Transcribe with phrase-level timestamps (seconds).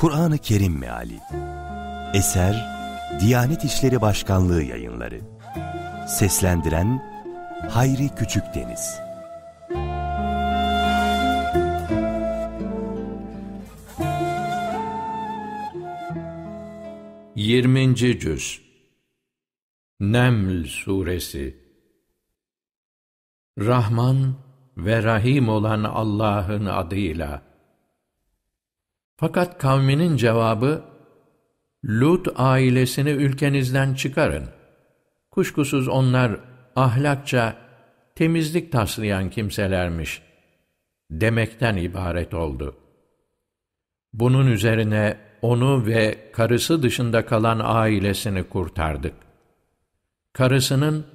[0.00, 1.20] Kur'an-ı Kerim Meali.
[2.14, 2.68] Eser
[3.20, 5.20] Diyanet İşleri Başkanlığı Yayınları.
[6.08, 7.02] Seslendiren
[7.70, 9.00] Hayri Küçükdeniz
[17.36, 18.62] Yirminci Cüz.
[20.00, 21.56] Neml Suresi.
[23.58, 24.34] Rahman
[24.76, 27.49] ve Rahim olan Allah'ın adıyla
[29.20, 30.82] fakat kavminin cevabı,
[31.84, 34.48] Lut ailesini ülkenizden çıkarın.
[35.30, 36.40] Kuşkusuz onlar
[36.76, 37.56] ahlakça
[38.14, 40.22] temizlik taslayan kimselermiş
[41.10, 42.76] demekten ibaret oldu.
[44.12, 49.14] Bunun üzerine onu ve karısı dışında kalan ailesini kurtardık.
[50.32, 51.06] Karısının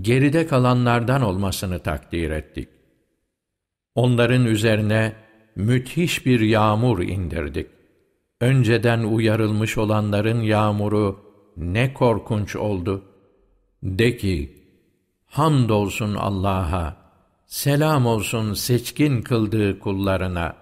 [0.00, 2.68] geride kalanlardan olmasını takdir ettik.
[3.94, 5.23] Onların üzerine
[5.56, 7.66] müthiş bir yağmur indirdik.
[8.40, 11.20] Önceden uyarılmış olanların yağmuru
[11.56, 13.02] ne korkunç oldu.
[13.82, 14.64] De ki,
[15.26, 16.96] hamdolsun Allah'a,
[17.46, 20.56] selam olsun seçkin kıldığı kullarına.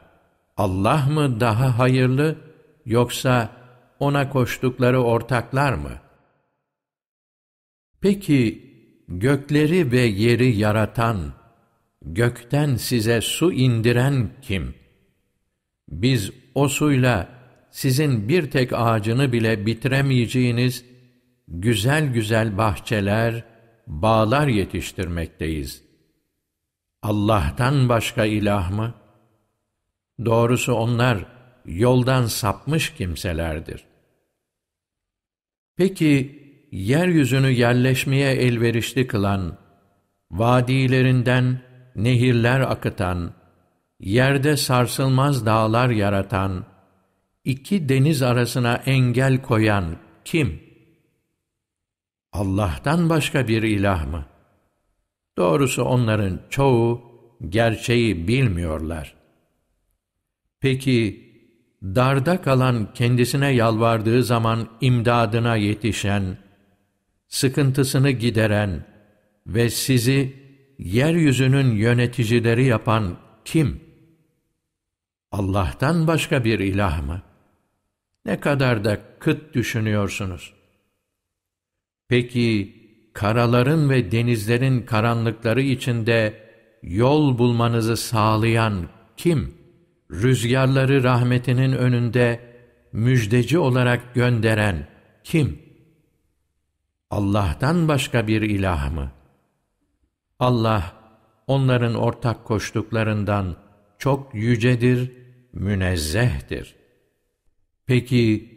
[0.57, 2.37] Allah mı daha hayırlı,
[2.85, 3.51] yoksa
[3.99, 5.93] ona koştukları ortaklar mı?
[8.01, 8.73] Peki,
[9.09, 11.33] gökleri ve yeri yaratan,
[12.03, 14.82] gökten size su indiren kim?''
[15.89, 17.29] Biz o suyla
[17.71, 20.85] sizin bir tek ağacını bile bitiremeyeceğiniz
[21.49, 23.45] güzel güzel bahçeler,
[23.87, 25.83] bağlar yetiştirmekteyiz.
[27.03, 28.95] Allah'tan başka ilah mı?
[30.25, 31.27] Doğrusu onlar
[31.67, 33.85] yoldan sapmış kimselerdir.
[35.77, 39.59] Peki yeryüzünü yerleşmeye elverişli kılan,
[40.31, 41.61] vadilerinden
[41.97, 43.35] nehirler akıtan,
[44.03, 46.65] yerde sarsılmaz dağlar yaratan,
[47.45, 50.61] iki deniz arasına engel koyan kim?
[52.33, 54.27] Allah'tan başka bir ilah mı?
[55.37, 57.03] Doğrusu onların çoğu
[57.49, 59.15] gerçeği bilmiyorlar.
[60.61, 61.23] Peki,
[61.83, 66.39] darda kalan kendisine yalvardığı zaman imdadına yetişen,
[67.29, 68.85] sıkıntısını gideren
[69.47, 70.37] ve sizi
[70.79, 73.92] yeryüzünün yöneticileri yapan kim?''
[75.33, 77.23] Allah'tan başka bir ilah mı?
[78.27, 80.53] Ne kadar da kıt düşünüyorsunuz.
[82.09, 82.77] Peki,
[83.13, 86.49] karaların ve denizlerin karanlıkları içinde
[86.83, 89.55] yol bulmanızı sağlayan kim?
[90.11, 92.41] Rüzgarları rahmetinin önünde
[92.93, 94.89] müjdeci olarak gönderen
[95.25, 95.63] kim?
[97.11, 99.13] Allah'tan başka bir ilah mı?
[100.39, 100.93] Allah,
[101.47, 103.57] onların ortak koştuklarından
[103.99, 105.22] çok yücedir
[105.53, 106.77] münezzehtir.
[107.87, 108.53] Peki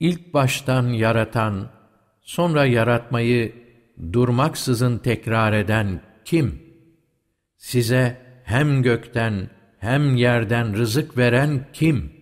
[0.00, 1.70] ilk baştan yaratan,
[2.20, 3.54] sonra yaratmayı
[4.12, 6.62] durmaksızın tekrar eden kim?
[7.56, 12.12] Size hem gökten hem yerden rızık veren kim?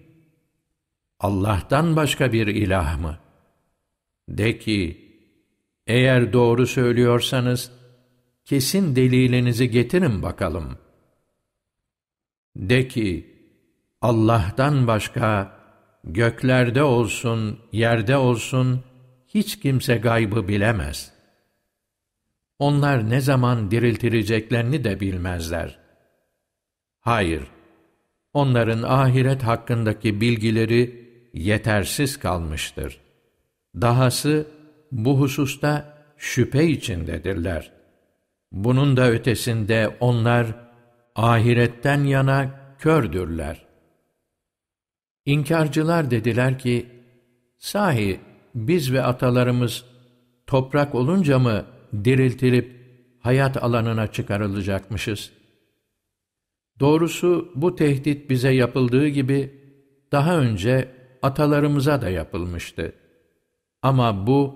[1.20, 3.19] Allah'tan başka bir ilah mı?
[4.28, 5.06] De ki,
[5.87, 7.72] eğer doğru söylüyorsanız,
[8.44, 10.78] kesin delilinizi getirin bakalım.
[12.56, 13.35] De ki,
[14.06, 15.53] Allah'tan başka
[16.05, 18.81] göklerde olsun, yerde olsun
[19.28, 21.12] hiç kimse gaybı bilemez.
[22.59, 25.78] Onlar ne zaman diriltileceklerini de bilmezler.
[27.00, 27.43] Hayır,
[28.33, 33.00] onların ahiret hakkındaki bilgileri yetersiz kalmıştır.
[33.75, 34.47] Dahası
[34.93, 37.73] bu hususta şüphe içindedirler.
[38.53, 40.47] Bunun da ötesinde onlar
[41.15, 43.66] ahiretten yana kördürler.
[45.26, 46.87] İnkarcılar dediler ki,
[47.59, 48.20] sahi
[48.54, 49.84] biz ve atalarımız
[50.47, 51.64] toprak olunca mı
[52.04, 52.76] diriltilip
[53.20, 55.32] hayat alanına çıkarılacakmışız?
[56.81, 59.61] Doğrusu bu tehdit bize yapıldığı gibi
[60.12, 60.88] daha önce
[61.23, 62.93] atalarımıza da yapılmıştı.
[63.82, 64.55] Ama bu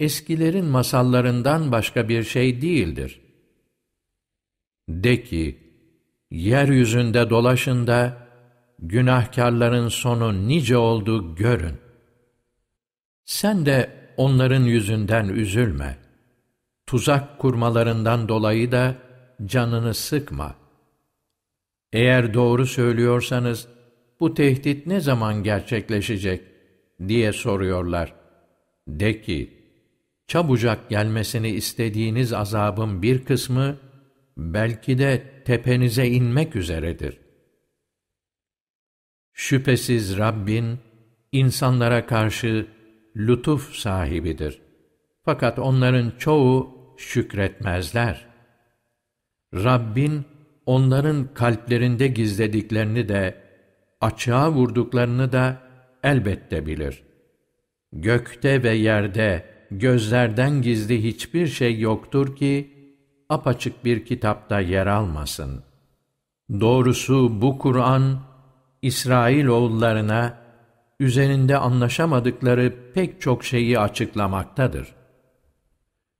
[0.00, 3.20] eskilerin masallarından başka bir şey değildir.
[4.88, 5.58] De ki,
[6.30, 8.27] yeryüzünde dolaşın da
[8.78, 11.76] günahkarların sonu nice oldu görün.
[13.24, 15.96] Sen de onların yüzünden üzülme.
[16.86, 18.94] Tuzak kurmalarından dolayı da
[19.46, 20.54] canını sıkma.
[21.92, 23.68] Eğer doğru söylüyorsanız,
[24.20, 26.42] bu tehdit ne zaman gerçekleşecek
[27.08, 28.14] diye soruyorlar.
[28.88, 29.54] De ki,
[30.26, 33.76] çabucak gelmesini istediğiniz azabın bir kısmı,
[34.36, 37.27] belki de tepenize inmek üzeredir.''
[39.40, 40.78] Şüphesiz Rabbin
[41.32, 42.66] insanlara karşı
[43.16, 44.60] lütuf sahibidir.
[45.24, 48.26] Fakat onların çoğu şükretmezler.
[49.54, 50.24] Rabbin
[50.66, 53.34] onların kalplerinde gizlediklerini de
[54.00, 55.62] açığa vurduklarını da
[56.02, 57.02] elbette bilir.
[57.92, 62.70] Gökte ve yerde gözlerden gizli hiçbir şey yoktur ki
[63.28, 65.62] apaçık bir kitapta yer almasın.
[66.60, 68.27] Doğrusu bu Kur'an
[68.82, 70.38] İsrail oğullarına
[71.00, 74.94] üzerinde anlaşamadıkları pek çok şeyi açıklamaktadır.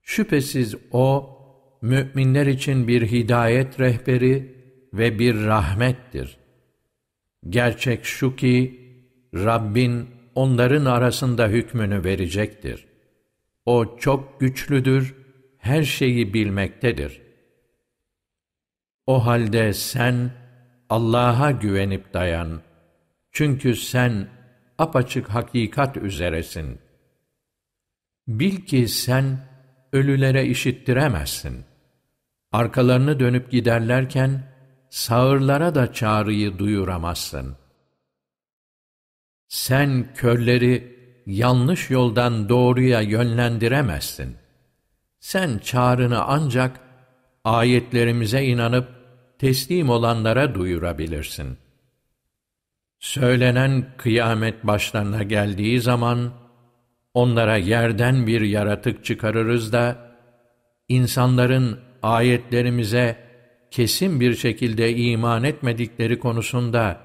[0.01, 1.35] Şüphesiz o
[1.81, 4.55] müminler için bir hidayet rehberi
[4.93, 6.37] ve bir rahmettir.
[7.49, 8.79] Gerçek şu ki
[9.33, 12.85] Rabbin onların arasında hükmünü verecektir.
[13.65, 15.15] O çok güçlüdür,
[15.57, 17.21] her şeyi bilmektedir.
[19.07, 20.31] O halde sen
[20.89, 22.61] Allah'a güvenip dayan.
[23.31, 24.27] Çünkü sen
[24.77, 26.79] apaçık hakikat üzeresin.
[28.27, 29.39] Bil ki sen
[29.93, 31.65] ölülere işittiremezsin.
[32.51, 34.43] Arkalarını dönüp giderlerken
[34.89, 37.55] sağırlara da çağrıyı duyuramazsın.
[39.47, 44.35] Sen körleri yanlış yoldan doğruya yönlendiremezsin.
[45.19, 46.79] Sen çağrını ancak
[47.43, 48.98] ayetlerimize inanıp
[49.39, 51.57] teslim olanlara duyurabilirsin.
[52.99, 56.33] Söylenen kıyamet başlarına geldiği zaman,
[57.13, 60.15] onlara yerden bir yaratık çıkarırız da,
[60.87, 63.17] insanların ayetlerimize
[63.71, 67.01] kesin bir şekilde iman etmedikleri konusunda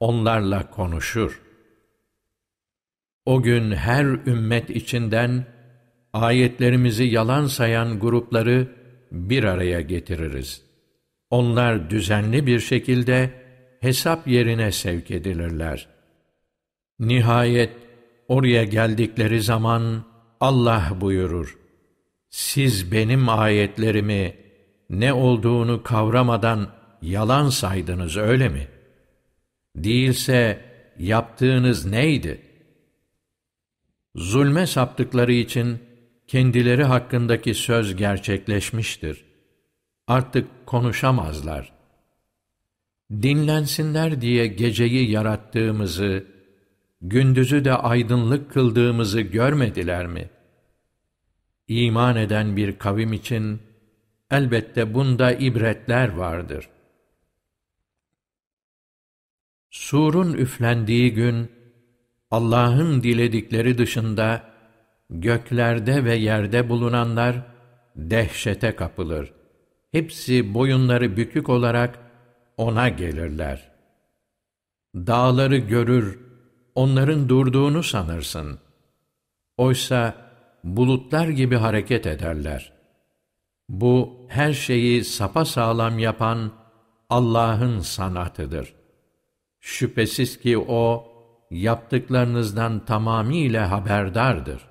[0.00, 1.42] onlarla konuşur.
[3.26, 5.46] O gün her ümmet içinden
[6.12, 8.68] ayetlerimizi yalan sayan grupları
[9.12, 10.67] bir araya getiririz.
[11.30, 13.30] Onlar düzenli bir şekilde
[13.80, 15.88] hesap yerine sevk edilirler.
[16.98, 17.72] Nihayet
[18.28, 20.04] oraya geldikleri zaman
[20.40, 21.58] Allah buyurur.
[22.30, 24.34] Siz benim ayetlerimi
[24.90, 26.68] ne olduğunu kavramadan
[27.02, 28.68] yalan saydınız öyle mi?
[29.76, 30.60] Değilse
[30.98, 32.40] yaptığınız neydi?
[34.14, 35.78] Zulme saptıkları için
[36.26, 39.27] kendileri hakkındaki söz gerçekleşmiştir.
[40.08, 41.72] Artık konuşamazlar.
[43.10, 46.26] Dinlensinler diye geceyi yarattığımızı,
[47.00, 50.30] gündüzü de aydınlık kıldığımızı görmediler mi?
[51.68, 53.60] İman eden bir kavim için
[54.30, 56.68] elbette bunda ibretler vardır.
[59.70, 61.52] Surun üflendiği gün,
[62.30, 64.44] Allah'ın diledikleri dışında,
[65.10, 67.36] göklerde ve yerde bulunanlar
[67.96, 69.37] dehşete kapılır.
[69.92, 71.98] Hepsi boyunları bükük olarak
[72.56, 73.70] ona gelirler.
[74.94, 76.20] Dağları görür,
[76.74, 78.58] onların durduğunu sanırsın.
[79.56, 80.14] Oysa
[80.64, 82.72] bulutlar gibi hareket ederler.
[83.68, 86.52] Bu her şeyi sapa sağlam yapan
[87.10, 88.74] Allah'ın sanatıdır.
[89.60, 91.08] Şüphesiz ki O
[91.50, 94.62] yaptıklarınızdan tamamiyle haberdardır.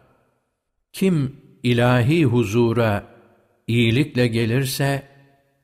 [0.93, 3.03] Kim ilahi huzura
[3.67, 5.06] iyilikle gelirse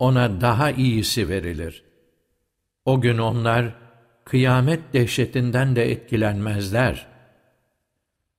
[0.03, 1.83] ona daha iyisi verilir.
[2.85, 3.75] O gün onlar
[4.25, 7.07] kıyamet dehşetinden de etkilenmezler.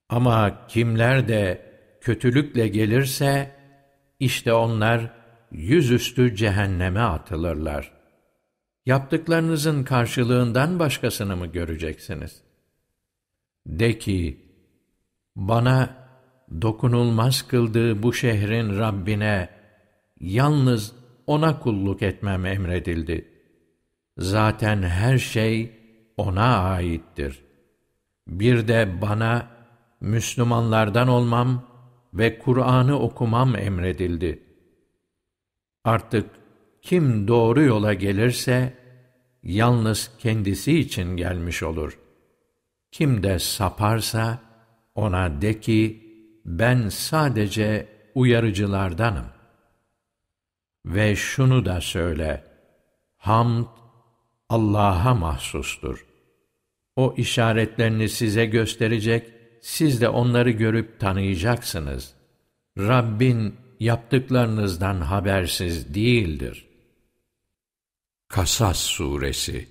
[0.09, 3.57] Ama kimler de kötülükle gelirse
[4.21, 5.11] işte onlar
[5.53, 7.93] yüzüstü cehenneme atılırlar.
[8.87, 12.43] Yaptıklarınızın karşılığından başkasını mı göreceksiniz?
[13.67, 14.47] De ki,
[15.37, 15.97] bana
[16.63, 19.49] dokunulmaz kıldığı bu şehrin Rabbine
[20.21, 23.29] yalnız O'na kulluk etmem emredildi.
[24.19, 25.73] Zaten her şey
[26.17, 27.45] O'na aittir.
[28.27, 29.49] Bir de bana
[30.01, 31.65] Müslümanlardan olmam
[32.15, 34.43] ve Kur'an'ı okumam emredildi.
[35.85, 36.31] Artık
[36.83, 38.75] kim doğru yola gelirse,
[39.43, 41.99] yalnız kendisi için gelmiş olur.
[42.93, 44.39] Kim de saparsa,
[44.95, 46.05] ona de ki,
[46.45, 49.34] ben sadece uyarıcılardanım.
[50.87, 52.45] Ve şunu da söyle,
[53.17, 53.67] hamd
[54.49, 56.07] Allah'a mahsustur.
[56.97, 62.15] O işaretlerini size gösterecek, siz de onları görüp tanıyacaksınız.
[62.79, 66.67] Rabbin yaptıklarınızdan habersiz değildir.
[68.29, 69.69] Kasas Suresi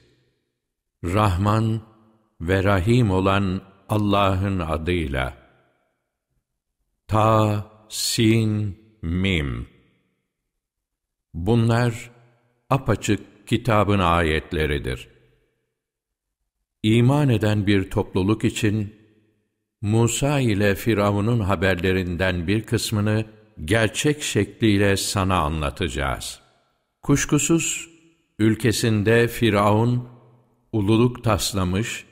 [1.03, 1.81] Rahman
[2.41, 5.37] ve Rahim olan Allah'ın adıyla
[7.07, 9.72] Ta, Sin, Mim
[11.33, 12.11] Bunlar
[12.69, 15.07] apaçık kitabın ayetleridir.
[16.83, 18.95] İman eden bir topluluk için
[19.81, 23.25] Musa ile Firavun'un haberlerinden bir kısmını
[23.65, 26.39] gerçek şekliyle sana anlatacağız.
[27.01, 27.89] Kuşkusuz
[28.39, 30.09] ülkesinde Firavun
[30.71, 32.05] ululuk taslamış,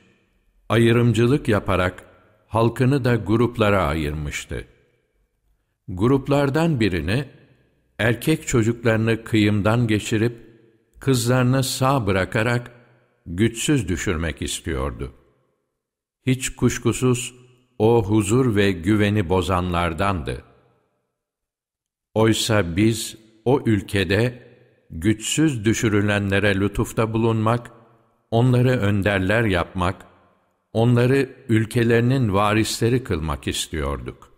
[0.68, 2.04] ayrımcılık yaparak
[2.48, 4.64] halkını da gruplara ayırmıştı.
[5.88, 7.24] Gruplardan birini
[7.98, 10.36] erkek çocuklarını kıyımdan geçirip
[11.00, 12.70] kızlarını sağ bırakarak
[13.26, 15.12] güçsüz düşürmek istiyordu.
[16.26, 17.34] Hiç kuşkusuz
[17.78, 20.44] o huzur ve güveni bozanlardandı.
[22.14, 24.42] Oysa biz o ülkede
[24.90, 27.70] güçsüz düşürülenlere lütufta bulunmak,
[28.30, 30.06] onları önderler yapmak,
[30.72, 34.32] onları ülkelerinin varisleri kılmak istiyorduk.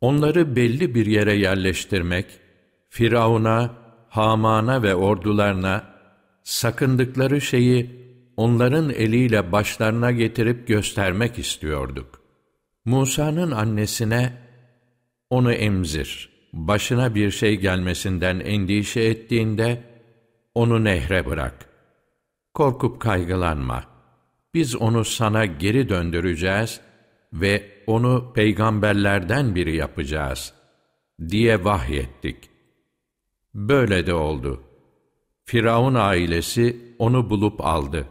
[0.00, 2.26] Onları belli bir yere yerleştirmek,
[2.88, 3.70] Firavun'a,
[4.08, 5.84] Haman'a ve ordularına
[6.42, 7.98] sakındıkları şeyi
[8.36, 12.20] onların eliyle başlarına getirip göstermek istiyorduk.
[12.84, 14.32] Musa'nın annesine,
[15.30, 19.82] onu emzir, başına bir şey gelmesinden endişe ettiğinde,
[20.54, 21.68] onu nehre bırak.
[22.54, 23.84] Korkup kaygılanma.
[24.54, 26.80] Biz onu sana geri döndüreceğiz
[27.32, 30.54] ve onu peygamberlerden biri yapacağız,
[31.28, 32.36] diye vahyettik.
[33.58, 34.60] Böyle de oldu.
[35.44, 38.08] Firavun ailesi onu bulup aldı.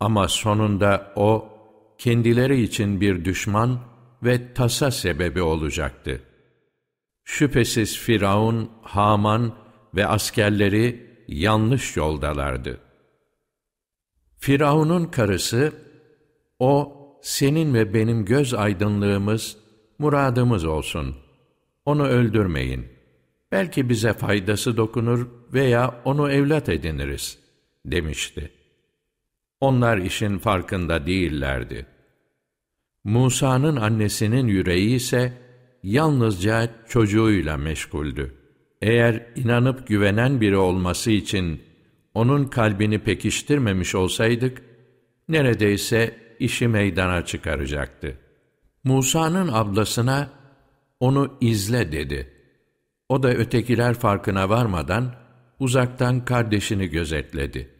[0.00, 1.48] Ama sonunda o,
[1.98, 3.80] kendileri için bir düşman
[4.22, 6.22] ve tasa sebebi olacaktı.
[7.24, 9.54] Şüphesiz Firavun, Haman
[9.94, 12.80] ve askerleri yanlış yoldalardı.
[14.38, 15.72] Firavun'un karısı,
[16.58, 19.56] o senin ve benim göz aydınlığımız,
[19.98, 21.16] muradımız olsun.
[21.84, 22.95] Onu öldürmeyin.
[23.52, 27.38] Belki bize faydası dokunur veya onu evlat ediniriz,
[27.84, 28.52] demişti.
[29.60, 31.86] Onlar işin farkında değillerdi.
[33.04, 35.32] Musa'nın annesinin yüreği ise
[35.82, 38.34] yalnızca çocuğuyla meşguldü.
[38.82, 41.62] Eğer inanıp güvenen biri olması için
[42.14, 44.62] onun kalbini pekiştirmemiş olsaydık,
[45.28, 48.18] neredeyse işi meydana çıkaracaktı.
[48.84, 50.30] Musa'nın ablasına,
[51.00, 52.35] onu izle dedi.
[53.08, 55.14] O da ötekiler farkına varmadan,
[55.58, 57.70] uzaktan kardeşini gözetledi.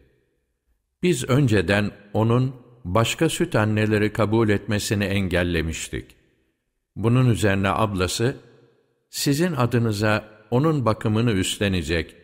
[1.03, 2.55] Biz önceden onun
[2.85, 6.05] başka süt anneleri kabul etmesini engellemiştik.
[6.95, 8.35] Bunun üzerine ablası,
[9.09, 12.15] sizin adınıza onun bakımını üstlenecek,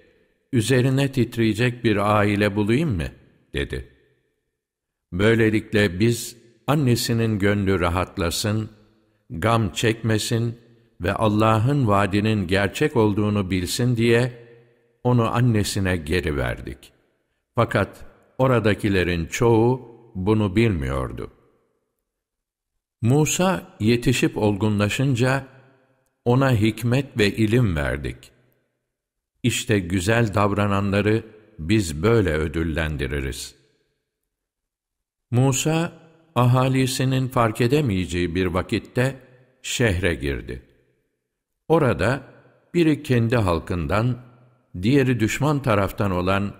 [0.53, 3.07] üzerine titreyecek bir aile bulayım mı?
[3.53, 3.87] dedi.
[5.11, 8.69] Böylelikle biz annesinin gönlü rahatlasın,
[9.29, 10.57] gam çekmesin
[11.03, 14.43] ve Allah'ın vaadinin gerçek olduğunu bilsin diye
[15.03, 16.93] onu annesine geri verdik.
[17.55, 18.05] Fakat
[18.37, 21.31] oradakilerin çoğu bunu bilmiyordu.
[23.01, 25.47] Musa yetişip olgunlaşınca
[26.25, 28.31] ona hikmet ve ilim verdik.
[29.43, 31.23] İşte güzel davrananları
[31.59, 33.55] biz böyle ödüllendiririz.
[35.31, 35.93] Musa,
[36.35, 39.19] ahalisinin fark edemeyeceği bir vakitte
[39.61, 40.72] şehre girdi.
[41.67, 42.23] Orada
[42.73, 44.17] biri kendi halkından,
[44.81, 46.53] diğeri düşman taraftan olan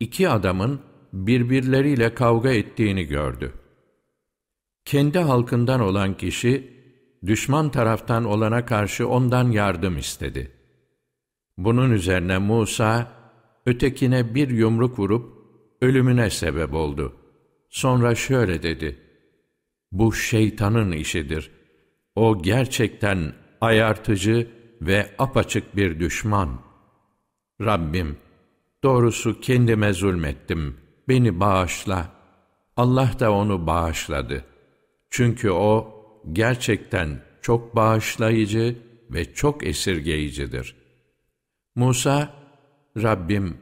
[0.00, 0.80] iki adamın
[1.12, 3.52] birbirleriyle kavga ettiğini gördü.
[4.84, 6.70] Kendi halkından olan kişi,
[7.26, 10.52] düşman taraftan olana karşı ondan yardım istedi.
[11.58, 13.12] Bunun üzerine Musa,
[13.66, 15.34] ötekine bir yumruk vurup,
[15.82, 17.16] ölümüne sebep oldu.
[17.68, 18.98] Sonra şöyle dedi,
[19.92, 21.50] Bu şeytanın işidir.
[22.16, 24.50] O gerçekten ayartıcı
[24.82, 26.60] ve apaçık bir düşman.
[27.60, 28.16] Rabbim,
[28.82, 30.76] doğrusu kendime zulmettim,
[31.08, 32.10] beni bağışla.
[32.76, 34.44] Allah da onu bağışladı.
[35.10, 35.94] Çünkü o,
[36.32, 38.76] gerçekten çok bağışlayıcı
[39.10, 40.76] ve çok esirgeyicidir.
[41.74, 42.34] Musa,
[42.96, 43.56] Rabbim,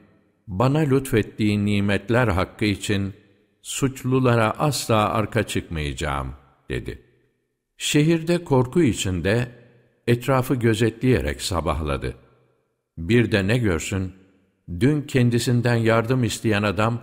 [0.47, 3.15] bana lütfettiğin nimetler hakkı için
[3.63, 6.35] suçlulara asla arka çıkmayacağım,
[6.69, 7.03] dedi.
[7.77, 9.58] Şehirde korku içinde
[10.09, 12.15] etrafı gözetleyerek sabahladı.
[12.99, 14.13] Bir de ne görsün,
[14.81, 17.03] dün kendisinden yardım isteyen adam,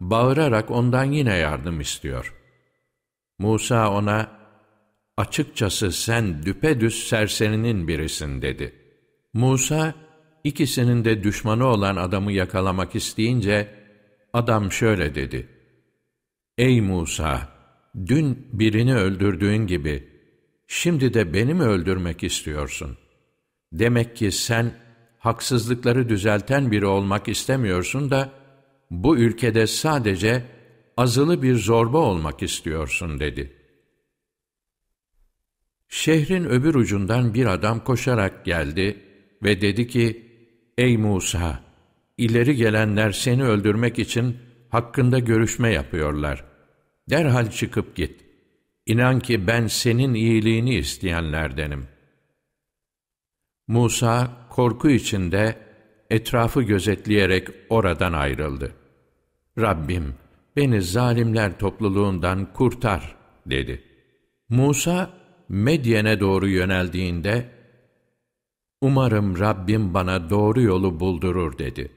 [0.00, 2.34] bağırarak ondan yine yardım istiyor.
[3.38, 4.30] Musa ona,
[5.16, 8.74] açıkçası sen düpedüz serserinin birisin dedi.
[9.34, 9.94] Musa,
[10.44, 13.74] ikisinin de düşmanı olan adamı yakalamak isteyince,
[14.32, 15.48] adam şöyle dedi.
[16.58, 17.56] Ey Musa!
[18.06, 20.15] Dün birini öldürdüğün gibi,
[20.66, 22.98] şimdi de beni mi öldürmek istiyorsun?
[23.72, 24.74] Demek ki sen,
[25.18, 28.32] haksızlıkları düzelten biri olmak istemiyorsun da,
[28.90, 30.44] bu ülkede sadece
[30.96, 33.52] azılı bir zorba olmak istiyorsun dedi.
[35.88, 39.02] Şehrin öbür ucundan bir adam koşarak geldi
[39.42, 40.26] ve dedi ki,
[40.78, 41.60] Ey Musa!
[42.18, 44.36] ileri gelenler seni öldürmek için
[44.68, 46.44] hakkında görüşme yapıyorlar.
[47.10, 48.25] Derhal çıkıp git.
[48.86, 51.88] İnan ki ben senin iyiliğini isteyenlerdenim.
[53.68, 55.58] Musa korku içinde
[56.10, 58.72] etrafı gözetleyerek oradan ayrıldı.
[59.58, 60.14] Rabbim
[60.56, 63.16] beni zalimler topluluğundan kurtar
[63.46, 63.82] dedi.
[64.48, 65.10] Musa
[65.48, 67.56] Medyen'e doğru yöneldiğinde
[68.80, 71.92] Umarım Rabbim bana doğru yolu buldurur dedi.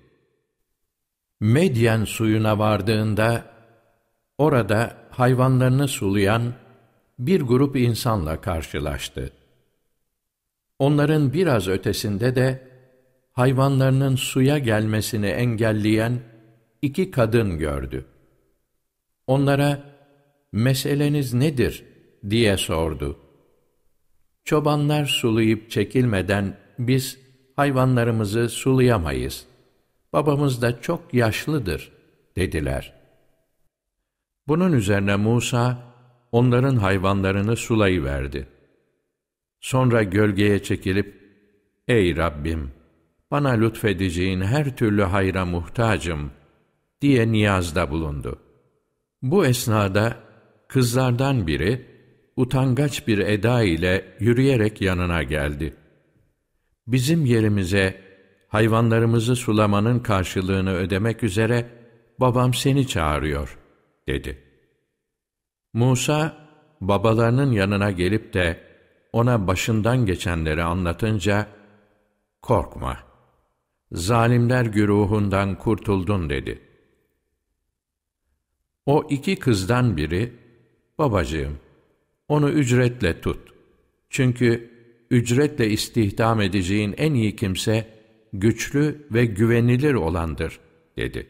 [1.40, 3.46] Medyen suyuna vardığında
[4.38, 6.54] orada hayvanlarını sulayan
[7.20, 9.34] bir grup insanla karşılaştı.
[10.80, 12.70] Onların biraz ötesinde de
[13.32, 16.20] hayvanlarının suya gelmesini engelleyen
[16.82, 18.06] iki kadın gördü.
[19.28, 19.84] Onlara,
[20.52, 21.84] meseleniz nedir
[22.30, 23.20] diye sordu.
[24.44, 27.20] Çobanlar sulayıp çekilmeden biz
[27.56, 29.46] hayvanlarımızı sulayamayız.
[30.14, 31.92] Babamız da çok yaşlıdır,
[32.36, 32.94] dediler.
[34.48, 35.89] Bunun üzerine Musa,
[36.32, 38.48] onların hayvanlarını sulayıverdi.
[39.62, 41.20] Sonra gölgeye çekilip,
[41.88, 42.72] Ey Rabbim!
[43.32, 46.32] Bana lütfedeceğin her türlü hayra muhtacım,
[47.02, 48.40] diye niyazda bulundu.
[49.22, 50.18] Bu esnada
[50.68, 51.86] kızlardan biri,
[52.36, 55.74] utangaç bir eda ile yürüyerek yanına geldi.
[56.88, 58.02] Bizim yerimize
[58.48, 61.70] hayvanlarımızı sulamanın karşılığını ödemek üzere
[62.20, 63.58] babam seni çağırıyor,
[64.08, 64.49] dedi.
[65.74, 66.38] Musa,
[66.82, 68.64] babalarının yanına gelip de
[69.14, 71.48] ona başından geçenleri anlatınca,
[72.42, 72.98] korkma,
[73.92, 76.62] zalimler güruhundan kurtuldun dedi.
[78.86, 80.34] O iki kızdan biri,
[80.98, 81.58] babacığım,
[82.28, 83.54] onu ücretle tut.
[84.10, 84.72] Çünkü
[85.10, 87.88] ücretle istihdam edeceğin en iyi kimse,
[88.34, 90.60] güçlü ve güvenilir olandır,
[90.98, 91.28] dedi.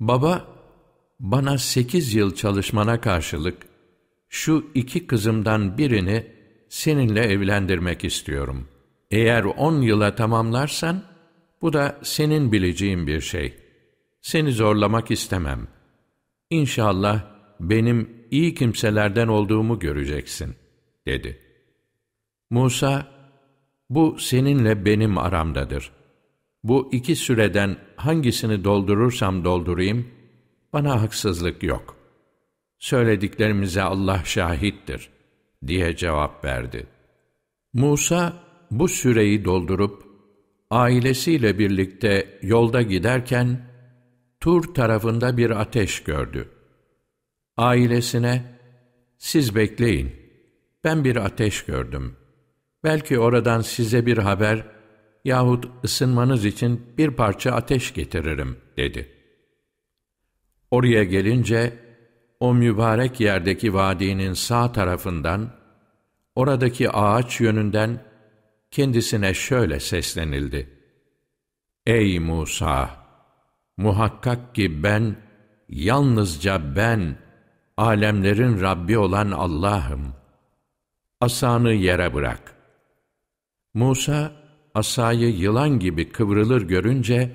[0.00, 0.51] Baba,
[1.22, 3.56] bana sekiz yıl çalışmana karşılık,
[4.28, 6.26] şu iki kızımdan birini
[6.68, 8.68] seninle evlendirmek istiyorum.
[9.10, 11.02] Eğer on yıla tamamlarsan,
[11.62, 13.54] bu da senin bileceğin bir şey.
[14.20, 15.68] Seni zorlamak istemem.
[16.50, 17.24] İnşallah
[17.60, 20.54] benim iyi kimselerden olduğumu göreceksin,
[21.06, 21.38] dedi.
[22.50, 23.06] Musa,
[23.90, 25.92] bu seninle benim aramdadır.
[26.64, 30.06] Bu iki süreden hangisini doldurursam doldurayım,
[30.72, 31.96] bana haksızlık yok.
[32.78, 35.10] Söylediklerimize Allah şahittir,
[35.66, 36.86] diye cevap verdi.
[37.72, 38.32] Musa,
[38.70, 40.06] bu süreyi doldurup,
[40.70, 43.72] ailesiyle birlikte yolda giderken,
[44.40, 46.48] Tur tarafında bir ateş gördü.
[47.56, 48.58] Ailesine,
[49.18, 50.12] siz bekleyin,
[50.84, 52.16] ben bir ateş gördüm.
[52.84, 54.66] Belki oradan size bir haber
[55.24, 59.21] yahut ısınmanız için bir parça ateş getiririm, dedi.
[60.72, 61.78] Oraya gelince,
[62.40, 65.50] o mübarek yerdeki vadinin sağ tarafından,
[66.34, 68.00] oradaki ağaç yönünden
[68.70, 70.68] kendisine şöyle seslenildi.
[71.86, 72.90] Ey Musa!
[73.76, 75.16] Muhakkak ki ben,
[75.68, 77.16] yalnızca ben,
[77.76, 80.14] alemlerin Rabbi olan Allah'ım.
[81.20, 82.54] Asanı yere bırak.
[83.74, 84.32] Musa,
[84.74, 87.32] asayı yılan gibi kıvrılır görünce,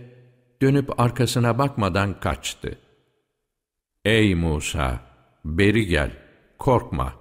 [0.62, 2.87] dönüp arkasına bakmadan kaçtı.
[4.08, 5.00] Ey Musa!
[5.46, 6.12] Beri gel,
[6.58, 7.14] korkma.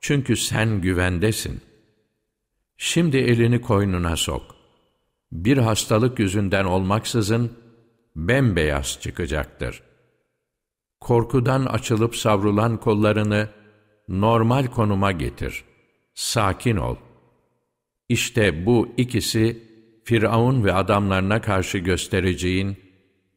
[0.00, 1.60] Çünkü sen güvendesin.
[2.76, 4.42] Şimdi elini koynuna sok.
[5.32, 7.52] Bir hastalık yüzünden olmaksızın,
[8.16, 9.82] bembeyaz çıkacaktır.
[11.00, 13.48] Korkudan açılıp savrulan kollarını
[14.08, 15.64] normal konuma getir.
[16.14, 16.96] Sakin ol.
[18.08, 19.62] İşte bu ikisi
[20.04, 22.76] Firavun ve adamlarına karşı göstereceğin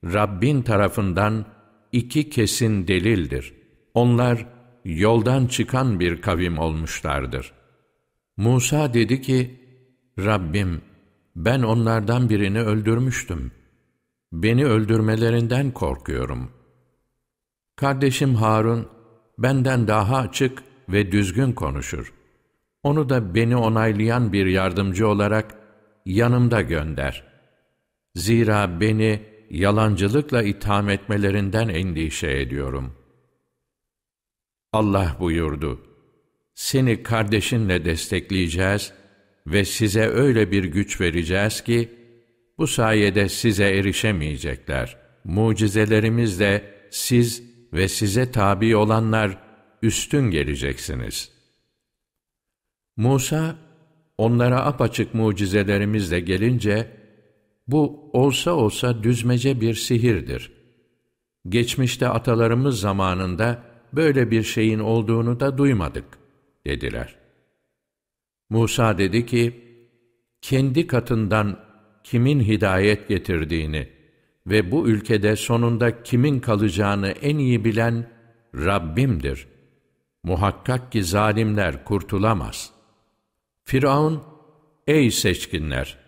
[0.03, 1.45] Rabbin tarafından
[1.91, 3.53] iki kesin delildir.
[3.93, 4.45] Onlar
[4.85, 7.53] yoldan çıkan bir kavim olmuşlardır.
[8.37, 9.59] Musa dedi ki,
[10.19, 10.81] Rabbim
[11.35, 13.51] ben onlardan birini öldürmüştüm.
[14.33, 16.51] Beni öldürmelerinden korkuyorum.
[17.75, 18.87] Kardeşim Harun
[19.37, 22.13] benden daha açık ve düzgün konuşur.
[22.83, 25.55] Onu da beni onaylayan bir yardımcı olarak
[26.05, 27.23] yanımda gönder.
[28.15, 32.93] Zira beni yalancılıkla itham etmelerinden endişe ediyorum.
[34.73, 35.81] Allah buyurdu,
[36.53, 38.93] seni kardeşinle destekleyeceğiz
[39.47, 41.89] ve size öyle bir güç vereceğiz ki,
[42.57, 44.97] bu sayede size erişemeyecekler.
[45.23, 49.37] Mucizelerimizle siz ve size tabi olanlar
[49.81, 51.31] üstün geleceksiniz.
[52.97, 53.55] Musa,
[54.17, 57.00] onlara apaçık mucizelerimizle gelince,
[57.71, 60.51] bu olsa olsa düzmece bir sihirdir.
[61.49, 66.05] Geçmişte atalarımız zamanında böyle bir şeyin olduğunu da duymadık,
[66.65, 67.15] dediler.
[68.49, 69.61] Musa dedi ki,
[70.41, 71.59] kendi katından
[72.03, 73.89] kimin hidayet getirdiğini
[74.47, 78.09] ve bu ülkede sonunda kimin kalacağını en iyi bilen
[78.55, 79.47] Rabbimdir.
[80.23, 82.71] Muhakkak ki zalimler kurtulamaz.
[83.63, 84.23] Firavun,
[84.87, 86.00] ey seçkinler!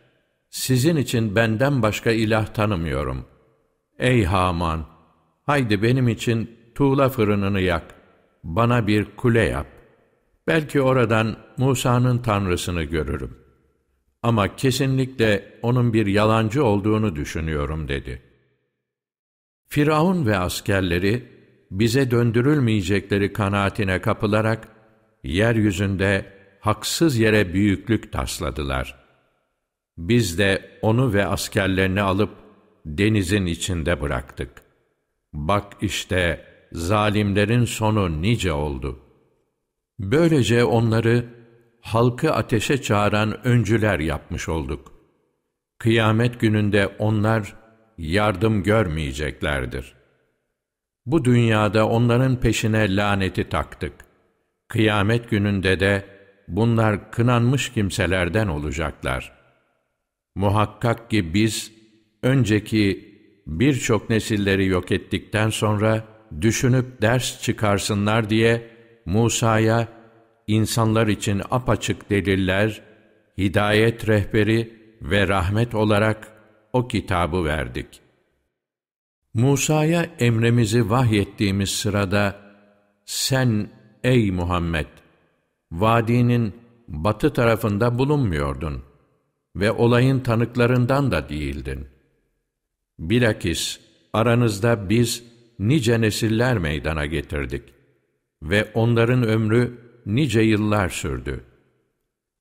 [0.53, 3.25] Sizin için benden başka ilah tanımıyorum.
[3.99, 4.85] Ey Haman!
[5.45, 7.95] Haydi benim için tuğla fırınını yak,
[8.43, 9.67] bana bir kule yap.
[10.47, 13.37] Belki oradan Musa'nın tanrısını görürüm.
[14.23, 18.21] Ama kesinlikle onun bir yalancı olduğunu düşünüyorum dedi.
[19.67, 21.29] Firavun ve askerleri
[21.71, 24.67] bize döndürülmeyecekleri kanaatine kapılarak
[25.23, 26.25] yeryüzünde
[26.59, 29.02] haksız yere büyüklük tasladılar.
[29.97, 32.31] Biz de onu ve askerlerini alıp
[32.85, 34.49] denizin içinde bıraktık.
[35.33, 38.99] Bak işte zalimlerin sonu nice oldu.
[39.99, 41.25] Böylece onları
[41.81, 44.93] halkı ateşe çağıran öncüler yapmış olduk.
[45.79, 47.55] Kıyamet gününde onlar
[47.97, 49.93] yardım görmeyeceklerdir.
[51.05, 53.93] Bu dünyada onların peşine laneti taktık.
[54.67, 56.05] Kıyamet gününde de
[56.47, 59.42] bunlar kınanmış kimselerden olacaklar.
[60.35, 61.71] Muhakkak ki biz
[62.23, 63.13] önceki
[63.47, 66.03] birçok nesilleri yok ettikten sonra
[66.41, 68.69] düşünüp ders çıkarsınlar diye
[69.05, 69.87] Musa'ya
[70.47, 72.81] insanlar için apaçık deliller,
[73.37, 76.33] hidayet rehberi ve rahmet olarak
[76.73, 78.01] o kitabı verdik.
[79.33, 82.35] Musa'ya emremizi vahyettiğimiz sırada,
[83.05, 83.69] sen
[84.03, 84.87] ey Muhammed,
[85.71, 86.53] vadinin
[86.87, 88.92] batı tarafında bulunmuyordun
[89.55, 91.87] ve olayın tanıklarından da değildin.
[92.99, 93.79] Bilakis
[94.13, 95.23] aranızda biz
[95.59, 97.63] nice nesiller meydana getirdik
[98.43, 101.43] ve onların ömrü nice yıllar sürdü.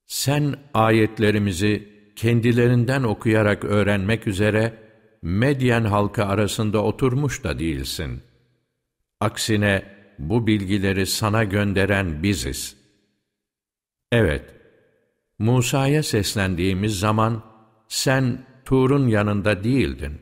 [0.06, 4.82] Sen ayetlerimizi kendilerinden okuyarak öğrenmek üzere
[5.22, 8.20] Medyen halkı arasında oturmuş da değilsin.
[9.20, 9.82] Aksine
[10.18, 12.76] bu bilgileri sana gönderen biziz.
[14.12, 14.44] Evet,
[15.42, 17.42] Musa'ya seslendiğimiz zaman
[17.88, 20.12] sen Tur'un yanında değildin.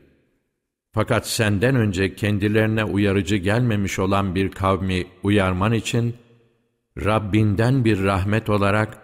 [0.93, 6.15] Fakat senden önce kendilerine uyarıcı gelmemiş olan bir kavmi uyarman için
[6.97, 8.97] Rabbinden bir rahmet olarak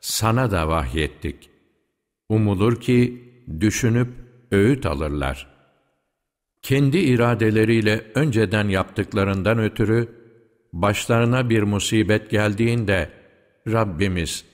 [0.00, 1.50] sana da vahyettik.
[2.28, 3.22] Umulur ki
[3.60, 4.08] düşünüp
[4.50, 5.46] öğüt alırlar.
[6.62, 10.08] Kendi iradeleriyle önceden yaptıklarından ötürü
[10.72, 13.10] başlarına bir musibet geldiğinde
[13.68, 14.44] Rabbimiz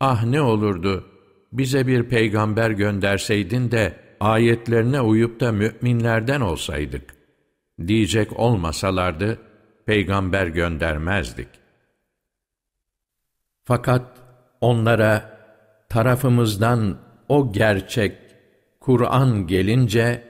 [0.00, 1.04] ah ne olurdu
[1.52, 7.14] bize bir peygamber gönderseydin de ayetlerine uyup da müminlerden olsaydık
[7.86, 9.38] diyecek olmasalardı
[9.86, 11.48] peygamber göndermezdik.
[13.64, 14.02] Fakat
[14.60, 15.38] onlara
[15.88, 18.16] tarafımızdan o gerçek
[18.80, 20.22] Kur'an gelince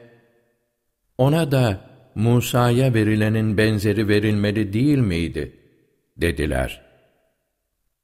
[1.19, 1.81] ona da
[2.15, 5.61] Musa'ya verilenin benzeri verilmeli değil miydi?
[6.17, 6.84] dediler.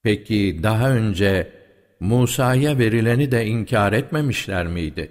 [0.03, 1.53] Peki daha önce
[2.01, 5.11] Musa'ya verileni de inkar etmemişler miydi?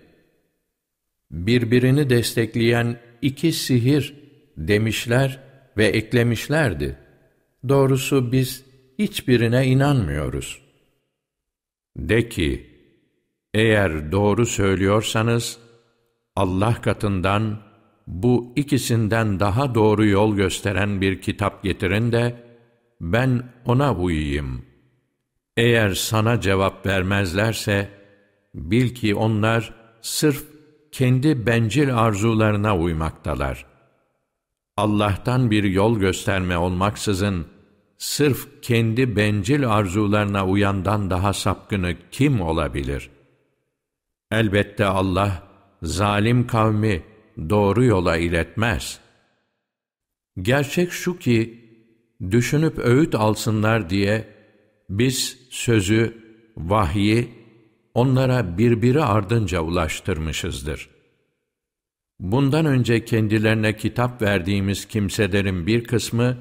[1.32, 4.14] Birbirini destekleyen iki sihir
[4.58, 5.40] demişler
[5.78, 6.98] ve eklemişlerdi.
[7.70, 8.66] Doğrusu biz
[9.00, 10.62] hiçbirine inanmıyoruz.
[11.98, 12.70] De ki,
[13.54, 15.60] eğer doğru söylüyorsanız,
[16.36, 17.60] Allah katından
[18.08, 22.36] bu ikisinden daha doğru yol gösteren bir kitap getirin de,
[23.02, 24.69] ben ona uyuyayım.
[25.60, 27.90] Eğer sana cevap vermezlerse,
[28.56, 30.44] bil ki onlar sırf
[30.92, 33.66] kendi bencil arzularına uymaktalar.
[34.78, 37.48] Allah'tan bir yol gösterme olmaksızın,
[37.98, 43.10] sırf kendi bencil arzularına uyandan daha sapkını kim olabilir?
[44.32, 45.44] Elbette Allah,
[45.84, 47.04] zalim kavmi
[47.50, 49.00] doğru yola iletmez.
[50.42, 51.70] Gerçek şu ki,
[52.32, 54.39] düşünüp öğüt alsınlar diye,
[54.90, 56.18] biz sözü,
[56.58, 57.30] vahyi,
[57.94, 60.90] onlara birbiri ardınca ulaştırmışızdır.
[62.20, 66.38] Bundan önce kendilerine kitap verdiğimiz kimselerin bir kısmı,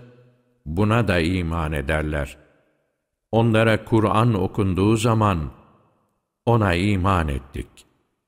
[0.66, 2.36] buna da iman ederler.
[3.32, 5.52] Onlara Kur'an okunduğu zaman
[6.46, 7.66] ona iman ettik.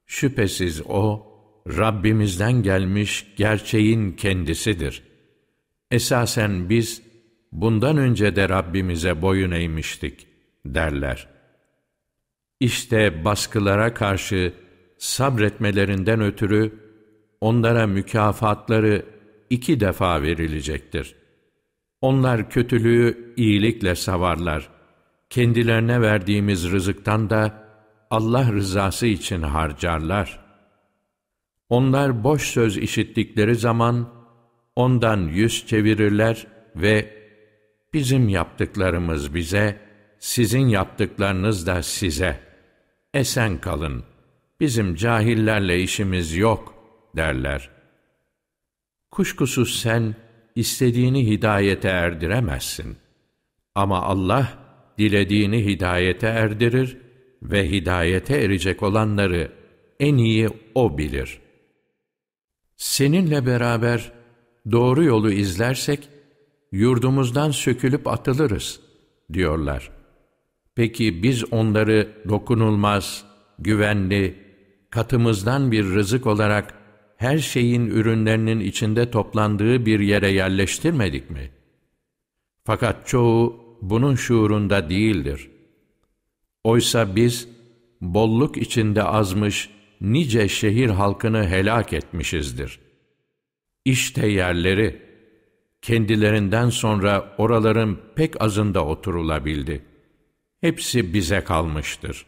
[0.07, 1.27] Şüphesiz o
[1.69, 5.03] Rabbimizden gelmiş gerçeğin kendisidir.
[5.91, 7.10] Esasen biz
[7.53, 10.27] bundan önce de Rabbimize boyun eğmiştik
[10.67, 11.29] derler.
[12.61, 14.53] İşte baskılara karşı
[14.99, 16.73] sabretmelerinden ötürü
[17.41, 19.05] onlara mükafatları
[19.51, 21.15] iki defa verilecektir.
[22.01, 24.69] Onlar kötülüğü iyilikle savarlar.
[25.31, 27.65] Kendilerine verdiğimiz rızıktan da
[28.11, 30.41] Allah rızası için harcarlar.
[31.69, 34.09] Onlar boş söz işittikleri zaman
[34.77, 37.20] ondan yüz çevirirler ve
[37.95, 39.81] bizim yaptıklarımız bize,
[40.19, 42.41] sizin yaptıklarınız da size.
[43.15, 44.05] Esen kalın,
[44.61, 46.75] bizim cahillerle işimiz yok
[47.17, 47.71] derler.
[49.11, 50.15] Kuşkusuz sen
[50.55, 52.97] istediğini hidayete erdiremezsin.
[53.75, 54.59] Ama Allah
[54.99, 56.97] dilediğini hidayete erdirir
[57.43, 59.53] ve hidayete erecek olanları
[60.01, 61.41] en iyi O bilir.
[62.77, 64.13] Seninle beraber
[64.71, 66.09] doğru yolu izlersek,
[66.73, 68.81] yurdumuzdan sökülüp atılırız,
[69.33, 69.91] diyorlar.
[70.75, 73.25] Peki biz onları dokunulmaz,
[73.59, 74.35] güvenli,
[74.91, 76.75] katımızdan bir rızık olarak
[77.17, 81.51] her şeyin ürünlerinin içinde toplandığı bir yere yerleştirmedik mi?
[82.65, 85.51] Fakat çoğu bunun şuurunda değildir.
[86.65, 87.49] Oysa biz
[88.01, 92.79] bolluk içinde azmış nice şehir halkını helak etmişizdir.
[93.85, 95.10] İşte yerleri,
[95.83, 99.83] kendilerinden sonra oraların pek azında oturulabildi.
[100.61, 102.27] Hepsi bize kalmıştır.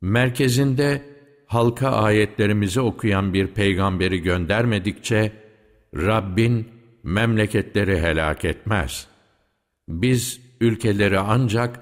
[0.00, 1.02] Merkezinde
[1.46, 5.32] halka ayetlerimizi okuyan bir peygamberi göndermedikçe,
[5.96, 6.68] Rabbin
[7.02, 9.06] memleketleri helak etmez.
[9.88, 11.80] Biz ülkeleri ancak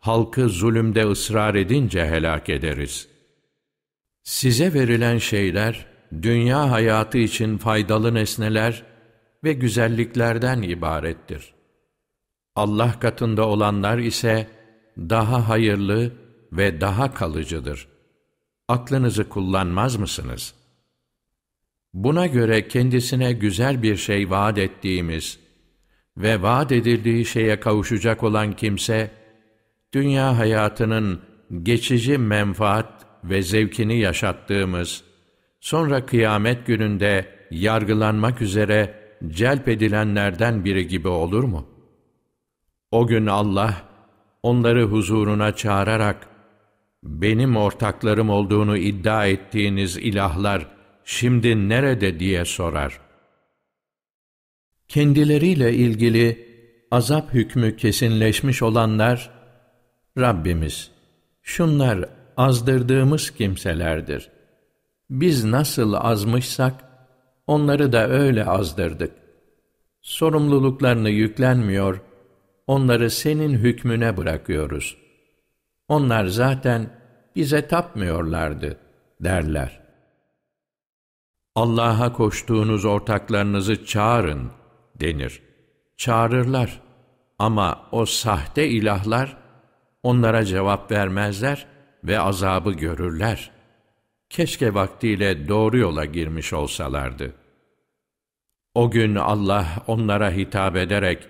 [0.00, 3.08] halkı zulümde ısrar edince helak ederiz.
[4.22, 5.86] Size verilen şeyler,
[6.22, 8.89] dünya hayatı için faydalı nesneler
[9.44, 11.54] ve güzelliklerden ibarettir.
[12.56, 14.48] Allah katında olanlar ise
[14.98, 16.12] daha hayırlı
[16.52, 17.88] ve daha kalıcıdır.
[18.68, 20.54] Aklınızı kullanmaz mısınız?
[21.94, 25.38] Buna göre kendisine güzel bir şey vaat ettiğimiz
[26.16, 29.10] ve vaat edildiği şeye kavuşacak olan kimse,
[29.94, 31.20] dünya hayatının
[31.62, 35.04] geçici menfaat ve zevkini yaşattığımız,
[35.60, 41.66] sonra kıyamet gününde yargılanmak üzere celp edilenlerden biri gibi olur mu?
[42.90, 43.82] O gün Allah,
[44.42, 46.28] onları huzuruna çağırarak,
[47.02, 50.66] benim ortaklarım olduğunu iddia ettiğiniz ilahlar
[51.04, 53.00] şimdi nerede diye sorar.
[54.88, 56.50] Kendileriyle ilgili
[56.90, 59.30] azap hükmü kesinleşmiş olanlar,
[60.18, 60.90] Rabbimiz,
[61.42, 64.30] şunlar azdırdığımız kimselerdir.
[65.10, 66.89] Biz nasıl azmışsak,
[67.50, 69.12] onları da öyle azdırdık.
[70.00, 72.00] Sorumluluklarını yüklenmiyor,
[72.66, 74.96] onları senin hükmüne bırakıyoruz.
[75.88, 76.90] Onlar zaten
[77.36, 78.76] bize tapmıyorlardı,
[79.20, 79.80] derler.
[81.54, 84.50] Allah'a koştuğunuz ortaklarınızı çağırın,
[85.00, 85.42] denir.
[85.96, 86.80] Çağırırlar
[87.38, 89.36] ama o sahte ilahlar,
[90.02, 91.66] onlara cevap vermezler
[92.04, 93.50] ve azabı görürler.
[94.28, 97.39] Keşke vaktiyle doğru yola girmiş olsalardı.
[98.74, 101.28] O gün Allah onlara hitap ederek,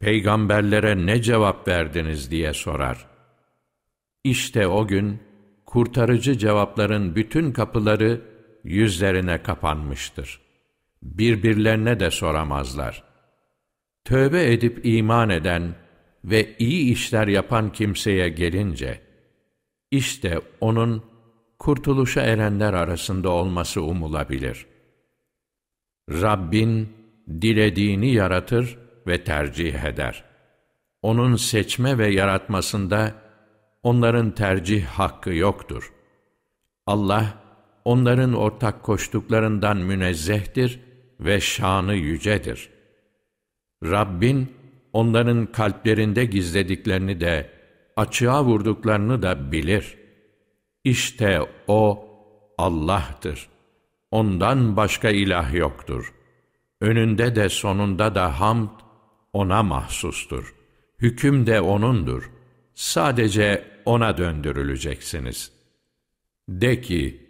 [0.00, 3.06] peygamberlere ne cevap verdiniz diye sorar.
[4.24, 5.20] İşte o gün,
[5.66, 8.20] kurtarıcı cevapların bütün kapıları
[8.64, 10.40] yüzlerine kapanmıştır.
[11.02, 13.02] Birbirlerine de soramazlar.
[14.04, 15.74] Tövbe edip iman eden
[16.24, 19.00] ve iyi işler yapan kimseye gelince,
[19.90, 21.04] işte onun
[21.58, 24.71] kurtuluşa erenler arasında olması umulabilir.
[26.20, 26.88] Rabbin
[27.40, 30.24] dilediğini yaratır ve tercih eder.
[31.02, 33.14] Onun seçme ve yaratmasında
[33.82, 35.92] onların tercih hakkı yoktur.
[36.86, 37.34] Allah,
[37.84, 40.80] onların ortak koştuklarından münezzehtir
[41.20, 42.70] ve şanı yücedir.
[43.84, 44.52] Rabbin,
[44.92, 47.50] onların kalplerinde gizlediklerini de,
[47.96, 49.98] açığa vurduklarını da bilir.
[50.84, 52.08] İşte O,
[52.58, 53.51] Allah'tır.
[54.12, 56.12] Ondan başka ilah yoktur.
[56.80, 58.68] Önünde de sonunda da hamd,
[59.32, 60.54] O'na mahsustur.
[60.98, 62.30] Hüküm de O'nundur.
[62.74, 65.52] Sadece O'na döndürüleceksiniz.
[66.48, 67.26] De ki,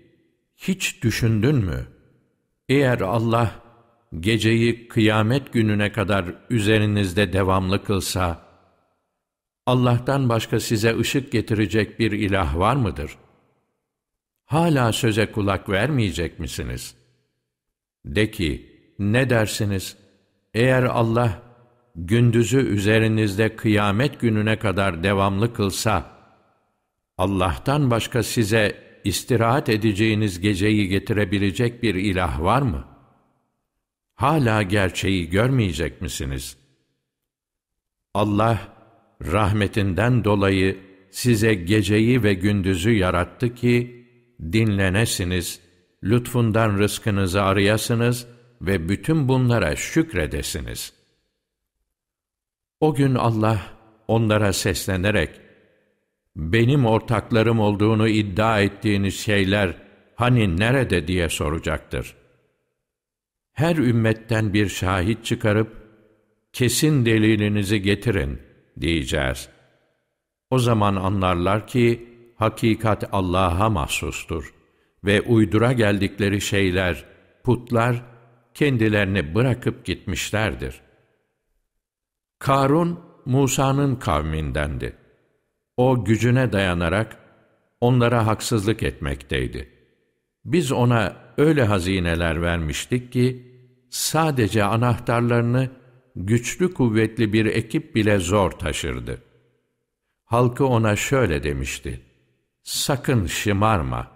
[0.57, 1.87] hiç düşündün mü?
[2.69, 3.51] Eğer Allah,
[4.21, 8.43] geceyi kıyamet gününe kadar üzerinizde devamlı kılsa,
[9.67, 13.17] Allah'tan başka size ışık getirecek bir ilah var mıdır?
[14.53, 16.95] Hala söze kulak vermeyecek misiniz?
[18.05, 19.97] De ki, ne dersiniz?
[20.55, 21.43] eğer Allah
[21.97, 26.11] gündüzü üzerinizde kıyamet gününe kadar devamlı kılsa,
[27.19, 32.85] Allah'tan başka size istirahat edeceğiniz geceyi getirebilecek bir ilah var mı?
[34.15, 36.57] Hala gerçeği görmeyecek misiniz?
[38.15, 38.59] Allah,
[39.23, 40.79] rahmetinden dolayı
[41.11, 44.02] size geceyi ve gündüzü yarattı ki,
[44.41, 45.61] dinlenesiniz,
[46.05, 48.27] lütfundan rızkınızı arayasınız
[48.63, 50.93] ve bütün bunlara şükredesiniz.
[52.81, 53.61] O gün Allah
[54.09, 55.31] onlara seslenerek,
[56.37, 59.75] benim ortaklarım olduğunu iddia ettiğiniz şeyler
[60.15, 62.15] hani nerede diye soracaktır.
[63.53, 65.83] Her ümmetten bir şahit çıkarıp,
[66.53, 68.41] kesin delilinizi getirin
[68.81, 69.49] diyeceğiz.
[70.51, 74.55] O zaman anlarlar ki, hakikat Allah'a mahsustur
[75.05, 77.05] ve uydura geldikleri şeyler,
[77.45, 78.03] putlar,
[78.55, 80.81] kendilerini bırakıp gitmişlerdir.
[82.39, 84.97] Karun, Musa'nın kavmindendi.
[85.77, 87.19] O gücüne dayanarak
[87.81, 89.69] onlara haksızlık etmekteydi.
[90.45, 93.53] Biz ona öyle hazineler vermiştik ki,
[93.91, 95.71] sadece anahtarlarını
[96.17, 99.23] güçlü kuvvetli bir ekip bile zor taşırdı.
[100.25, 102.01] Halkı ona şöyle demişti,
[102.63, 104.07] Sakın şımarma,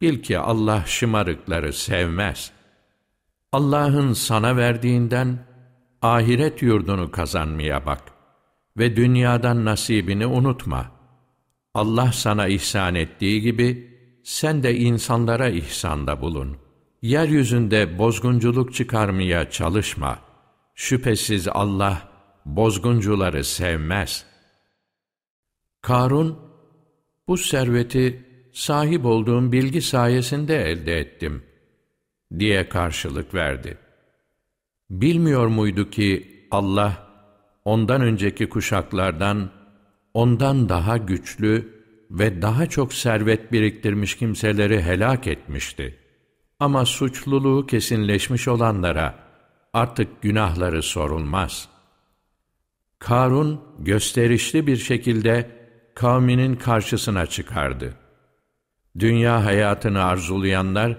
[0.00, 2.52] bil ki Allah şımarıkları sevmez.
[3.52, 5.46] Allah'ın sana verdiğinden
[6.02, 8.02] ahiret yurdunu kazanmaya bak
[8.76, 10.90] ve dünyadan nasibini unutma.
[11.74, 16.56] Allah sana ihsan ettiği gibi sen de insanlara ihsanda bulun.
[17.02, 20.18] Yeryüzünde bozgunculuk çıkarmaya çalışma.
[20.74, 22.08] Şüphesiz Allah
[22.44, 24.24] bozguncuları sevmez.
[25.82, 26.47] Karun,
[27.28, 31.42] bu serveti sahip olduğum bilgi sayesinde elde ettim,
[32.38, 33.78] diye karşılık verdi.
[34.90, 37.08] Bilmiyor muydu ki Allah,
[37.64, 39.50] ondan önceki kuşaklardan,
[40.14, 41.78] ondan daha güçlü
[42.10, 45.98] ve daha çok servet biriktirmiş kimseleri helak etmişti.
[46.60, 49.14] Ama suçluluğu kesinleşmiş olanlara
[49.72, 51.68] artık günahları sorulmaz.
[52.98, 55.57] Karun gösterişli bir şekilde
[55.98, 57.94] kavminin karşısına çıkardı.
[58.98, 60.98] Dünya hayatını arzulayanlar,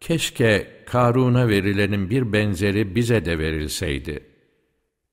[0.00, 4.26] keşke Karun'a verilenin bir benzeri bize de verilseydi.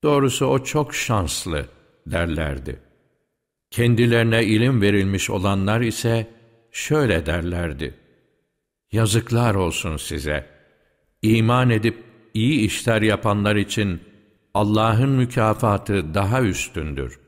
[0.02, 1.66] Doğrusu o çok şanslı
[2.06, 2.80] derlerdi.
[3.70, 6.26] Kendilerine ilim verilmiş olanlar ise
[6.70, 7.94] şöyle derlerdi.
[8.92, 10.46] Yazıklar olsun size.
[11.22, 12.04] İman edip
[12.34, 14.00] iyi işler yapanlar için
[14.54, 17.20] Allah'ın mükafatı daha üstündür.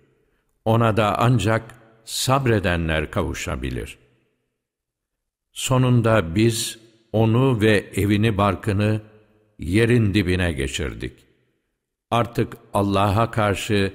[0.65, 3.99] Ona da ancak sabredenler kavuşabilir.
[5.53, 6.79] Sonunda biz
[7.13, 9.01] onu ve evini barkını
[9.59, 11.13] yerin dibine geçirdik.
[12.11, 13.93] Artık Allah'a karşı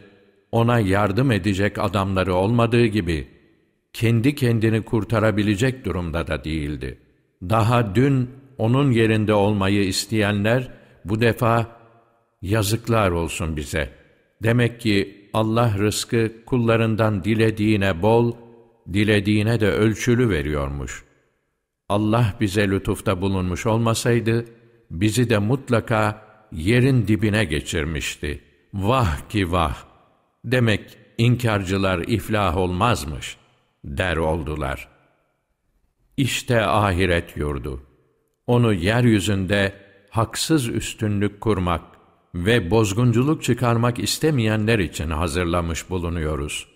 [0.51, 3.27] ona yardım edecek adamları olmadığı gibi,
[3.93, 6.97] kendi kendini kurtarabilecek durumda da değildi.
[7.41, 10.71] Daha dün onun yerinde olmayı isteyenler,
[11.05, 11.67] bu defa
[12.41, 13.89] yazıklar olsun bize.
[14.43, 18.35] Demek ki Allah rızkı kullarından dilediğine bol,
[18.93, 21.03] dilediğine de ölçülü veriyormuş.
[21.89, 24.45] Allah bize lütufta bulunmuş olmasaydı,
[24.91, 28.43] bizi de mutlaka yerin dibine geçirmişti.
[28.73, 29.83] Vah ki vah!
[30.45, 33.37] Demek inkarcılar iflah olmazmış,
[33.83, 34.87] der oldular.
[36.17, 37.83] İşte ahiret yurdu.
[38.47, 39.73] Onu yeryüzünde
[40.09, 41.96] haksız üstünlük kurmak
[42.45, 46.67] ve bozgunculuk çıkarmak istemeyenler için hazırlamış bulunuyoruz.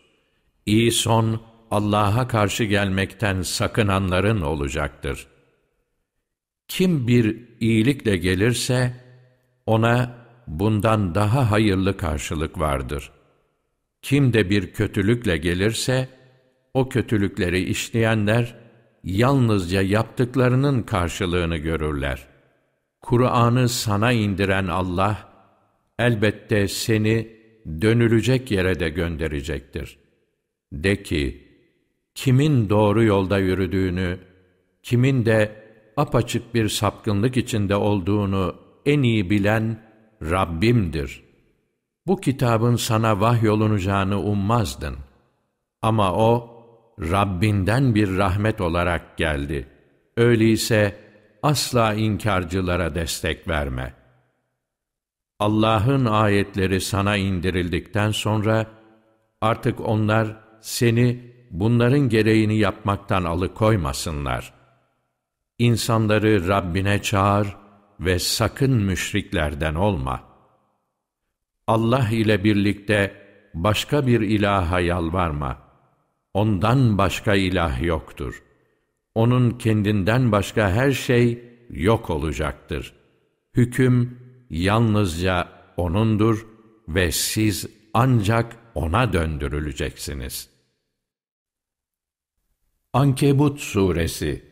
[0.66, 5.28] İyi son, Allah'a karşı gelmekten sakınanların olacaktır.
[6.68, 8.94] Kim bir iyilikle gelirse,
[9.66, 10.16] ona
[10.48, 13.12] bundan daha hayırlı karşılık vardır.
[14.02, 16.10] Kim de bir kötülükle gelirse,
[16.74, 18.56] o kötülükleri işleyenler,
[19.04, 22.28] yalnızca yaptıklarının karşılığını görürler.
[23.02, 25.31] Kur'an'ı sana indiren Allah,
[26.02, 27.28] elbette seni
[27.82, 29.98] dönülecek yere de gönderecektir.
[30.74, 31.48] De ki,
[32.16, 34.20] kimin doğru yolda yürüdüğünü,
[34.84, 35.52] kimin de
[35.98, 39.80] apaçık bir sapkınlık içinde olduğunu en iyi bilen
[40.22, 41.24] Rabbimdir.
[42.08, 44.96] Bu kitabın sana vahyolunacağını ummazdın.
[45.82, 46.52] Ama o,
[47.00, 49.68] Rabbinden bir rahmet olarak geldi.
[50.18, 50.96] Öyleyse
[51.44, 54.01] asla inkarcılara destek verme.
[55.42, 58.68] Allah'ın ayetleri sana indirildikten sonra,
[59.42, 64.54] artık onlar seni bunların gereğini yapmaktan alıkoymasınlar.
[65.60, 67.58] İnsanları Rabbine çağır
[68.00, 70.24] ve sakın müşriklerden olma.
[71.68, 73.14] Allah ile birlikte
[73.54, 75.58] başka bir ilaha yalvarma.
[76.34, 78.44] Ondan başka ilah yoktur.
[79.16, 82.94] Onun kendinden başka her şey yok olacaktır.
[83.54, 84.21] Hüküm
[84.52, 86.48] yalnızca O'nundur
[86.88, 90.50] ve siz ancak O'na döndürüleceksiniz.
[92.94, 94.46] Ankebut Suresi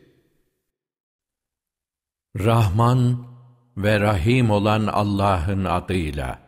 [2.39, 3.27] Rahman
[3.77, 6.39] ve Rahim olan Allah'ın adıyla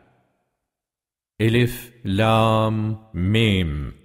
[1.39, 3.95] Elif, Lam, Mim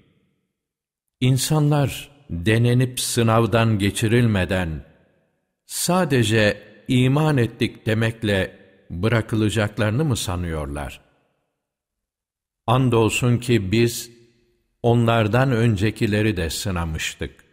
[1.21, 4.85] İnsanlar denenip sınavdan geçirilmeden
[5.67, 11.01] sadece iman ettik demekle bırakılacaklarını mı sanıyorlar?
[12.67, 14.11] Andolsun ki biz
[14.83, 17.45] onlardan öncekileri de sınamıştık.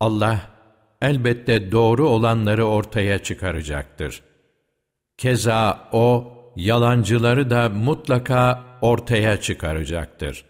[0.00, 0.50] Allah
[1.02, 4.22] elbette doğru olanları ortaya çıkaracaktır.
[5.18, 10.44] Keza O, yalancıları da mutlaka ortaya çıkaracaktır.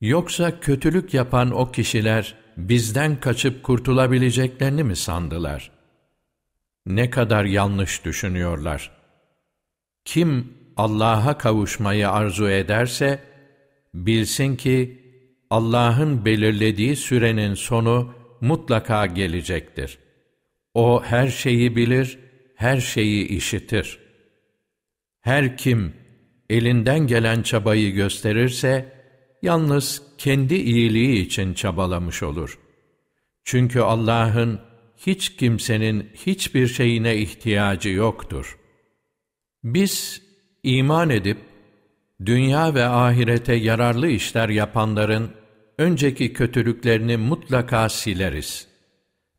[0.00, 5.75] Yoksa kötülük yapan o kişiler bizden kaçıp kurtulabileceklerini mi sandılar?
[6.86, 8.90] Ne kadar yanlış düşünüyorlar.
[10.04, 13.20] Kim Allah'a kavuşmayı arzu ederse,
[13.94, 15.02] bilsin ki
[15.50, 19.98] Allah'ın belirlediği sürenin sonu mutlaka gelecektir.
[20.74, 22.18] O her şeyi bilir,
[22.54, 23.98] her şeyi işitir.
[25.20, 25.94] Her kim
[26.50, 28.92] elinden gelen çabayı gösterirse,
[29.42, 32.58] yalnız kendi iyiliği için çabalamış olur.
[33.44, 34.60] Çünkü Allah'ın
[34.96, 38.58] hiç kimsenin hiçbir şeyine ihtiyacı yoktur.
[39.64, 40.22] Biz
[40.62, 41.38] iman edip,
[42.26, 45.30] dünya ve ahirete yararlı işler yapanların
[45.78, 48.68] önceki kötülüklerini mutlaka sileriz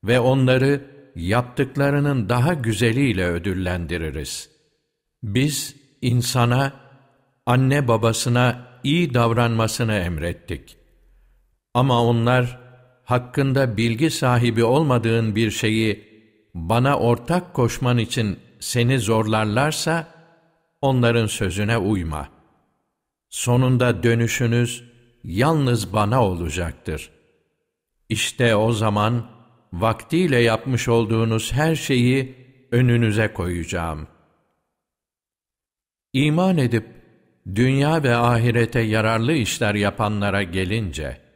[0.04, 0.82] ve onları
[1.16, 4.50] yaptıklarının daha güzeliyle ödüllendiririz.
[5.24, 6.74] Biz insana,
[7.46, 10.78] anne babasına iyi davranmasını emrettik.
[11.74, 12.67] Ama onlar
[13.08, 16.08] hakkında bilgi sahibi olmadığın bir şeyi
[16.54, 20.08] bana ortak koşman için seni zorlarlarsa
[20.82, 22.30] onların sözüne uyma.
[23.30, 24.84] Sonunda dönüşünüz
[25.24, 27.10] yalnız bana olacaktır.
[28.10, 29.26] İşte o zaman
[29.74, 32.36] vaktiyle yapmış olduğunuz her şeyi
[32.72, 34.08] önünüze koyacağım.
[36.14, 36.86] İman edip
[37.56, 41.27] dünya ve ahirete yararlı işler yapanlara gelince,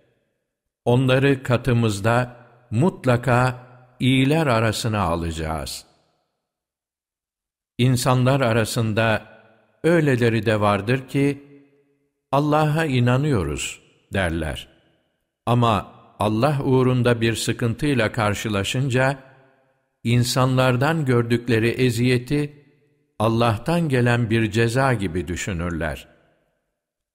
[0.86, 2.36] onları katımızda
[2.72, 3.68] mutlaka
[4.00, 5.86] iyiler arasına alacağız.
[7.78, 9.26] İnsanlar arasında
[9.84, 11.44] öyleleri de vardır ki,
[12.32, 13.82] Allah'a inanıyoruz
[14.14, 14.68] derler.
[15.46, 19.20] Ama Allah uğrunda bir sıkıntıyla karşılaşınca,
[20.04, 22.66] insanlardan gördükleri eziyeti,
[23.20, 26.08] Allah'tan gelen bir ceza gibi düşünürler.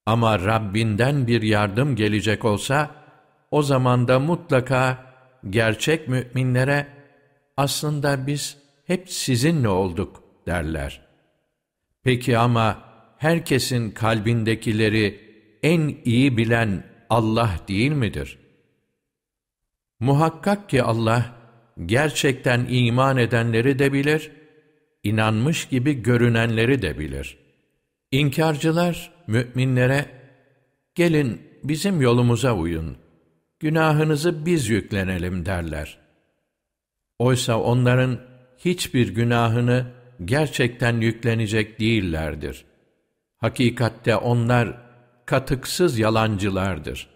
[0.06, 3.05] Ama Rabbinden bir yardım gelecek olsa,
[3.50, 5.06] o zaman da mutlaka
[5.50, 6.86] gerçek müminlere,
[7.56, 11.00] aslında biz hep sizinle olduk derler.
[12.02, 12.82] Peki ama
[13.18, 15.20] herkesin kalbindekileri
[15.62, 18.38] en iyi bilen Allah değil midir?
[20.00, 21.36] Muhakkak ki Allah
[21.86, 24.30] gerçekten iman edenleri de bilir,
[25.02, 27.38] inanmış gibi görünenleri de bilir.
[28.10, 30.06] İnkarcılar müminlere
[30.94, 32.96] gelin bizim yolumuza uyun,
[33.66, 35.98] günahınızı biz yüklenelim derler.
[37.18, 38.18] Oysa onların
[38.58, 39.86] hiçbir günahını
[40.24, 42.64] gerçekten yüklenecek değillerdir.
[43.36, 44.78] Hakikatte onlar
[45.26, 47.08] katıksız yalancılardır.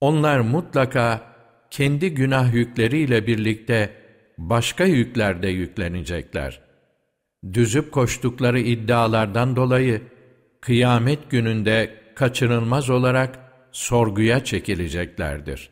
[0.00, 1.22] Onlar mutlaka
[1.70, 3.90] kendi günah yükleriyle birlikte
[4.38, 6.60] başka yükler de yüklenecekler.
[7.52, 10.02] Düzüp koştukları iddialardan dolayı
[10.60, 15.70] kıyamet gününde kaçınılmaz olarak sorguya çekileceklerdir.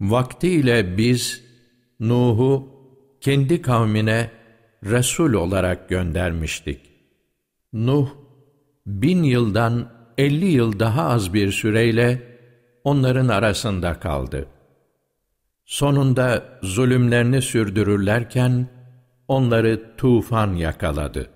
[0.00, 1.44] Vaktiyle biz
[2.00, 2.68] Nuh'u
[3.20, 4.30] kendi kavmine
[4.84, 6.80] Resul olarak göndermiştik.
[7.72, 8.08] Nuh,
[8.86, 12.38] bin yıldan elli yıl daha az bir süreyle
[12.84, 14.48] onların arasında kaldı.
[15.64, 18.68] Sonunda zulümlerini sürdürürlerken
[19.28, 21.30] onları tufan yakaladı.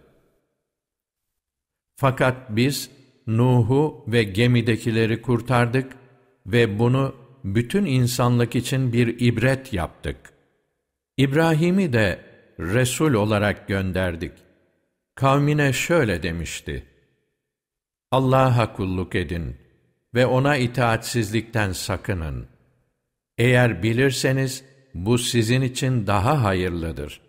[1.96, 2.90] Fakat biz
[3.36, 5.92] Nuh'u ve gemidekileri kurtardık
[6.46, 7.14] ve bunu
[7.44, 10.16] bütün insanlık için bir ibret yaptık.
[11.16, 12.18] İbrahim'i de
[12.58, 14.32] Resul olarak gönderdik.
[15.14, 16.84] Kavmine şöyle demişti.
[18.10, 19.56] Allah'a kulluk edin
[20.14, 22.46] ve O'na itaatsizlikten sakının.
[23.38, 24.64] Eğer bilirseniz
[24.94, 27.20] bu sizin için daha hayırlıdır.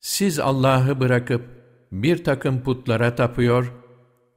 [0.00, 1.42] Siz Allah'ı bırakıp
[1.92, 3.72] bir takım putlara tapıyor,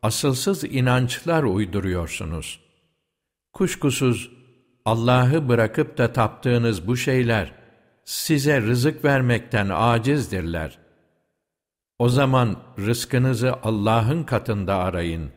[0.02, 2.60] asılsız inançlar uyduruyorsunuz.
[3.54, 4.32] Kuşkusuz
[4.86, 7.54] Allah'ı bırakıp da taptığınız bu şeyler
[8.06, 10.80] size rızık vermekten acizdirler.
[12.00, 15.32] O zaman rızkınızı Allah'ın katında arayın.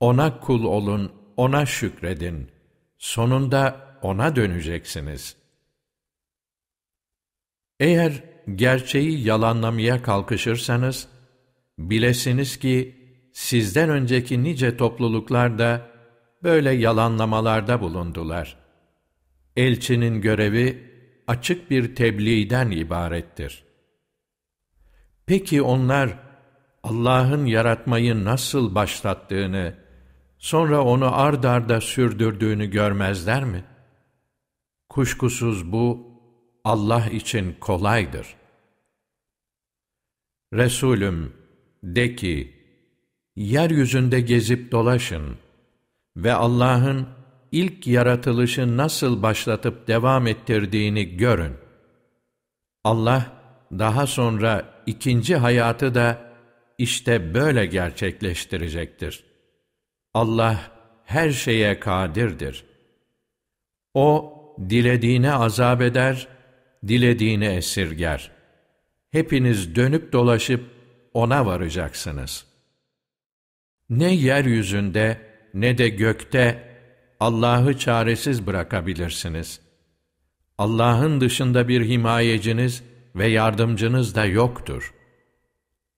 [0.00, 2.50] Ona kul olun, ona şükredin.
[2.98, 5.36] Sonunda ona döneceksiniz.
[7.80, 11.08] Eğer gerçeği yalanlamaya kalkışırsanız,
[11.78, 12.97] bilesiniz ki
[13.38, 15.86] sizden önceki nice topluluklar da
[16.42, 18.56] böyle yalanlamalarda bulundular.
[19.56, 20.92] Elçinin görevi
[21.26, 23.64] açık bir tebliğden ibarettir.
[25.26, 26.18] Peki onlar
[26.82, 29.74] Allah'ın yaratmayı nasıl başlattığını,
[30.38, 33.64] sonra onu ard arda sürdürdüğünü görmezler mi?
[34.88, 36.12] Kuşkusuz bu
[36.64, 38.34] Allah için kolaydır.
[40.52, 41.32] Resulüm
[41.82, 42.57] de ki,
[43.38, 45.36] yeryüzünde gezip dolaşın
[46.16, 47.06] ve Allah'ın
[47.52, 51.54] ilk yaratılışı nasıl başlatıp devam ettirdiğini görün.
[52.84, 53.26] Allah
[53.72, 56.32] daha sonra ikinci hayatı da
[56.78, 59.24] işte böyle gerçekleştirecektir.
[60.14, 60.60] Allah
[61.04, 62.64] her şeye kadirdir.
[63.94, 64.34] O
[64.70, 66.28] dilediğine azap eder,
[66.88, 68.30] dilediğine esirger.
[69.10, 70.64] Hepiniz dönüp dolaşıp
[71.14, 72.48] ona varacaksınız.
[73.90, 75.20] Ne yeryüzünde
[75.54, 76.68] ne de gökte
[77.20, 79.60] Allah'ı çaresiz bırakabilirsiniz.
[80.58, 82.82] Allah'ın dışında bir himayeciniz
[83.16, 84.94] ve yardımcınız da yoktur.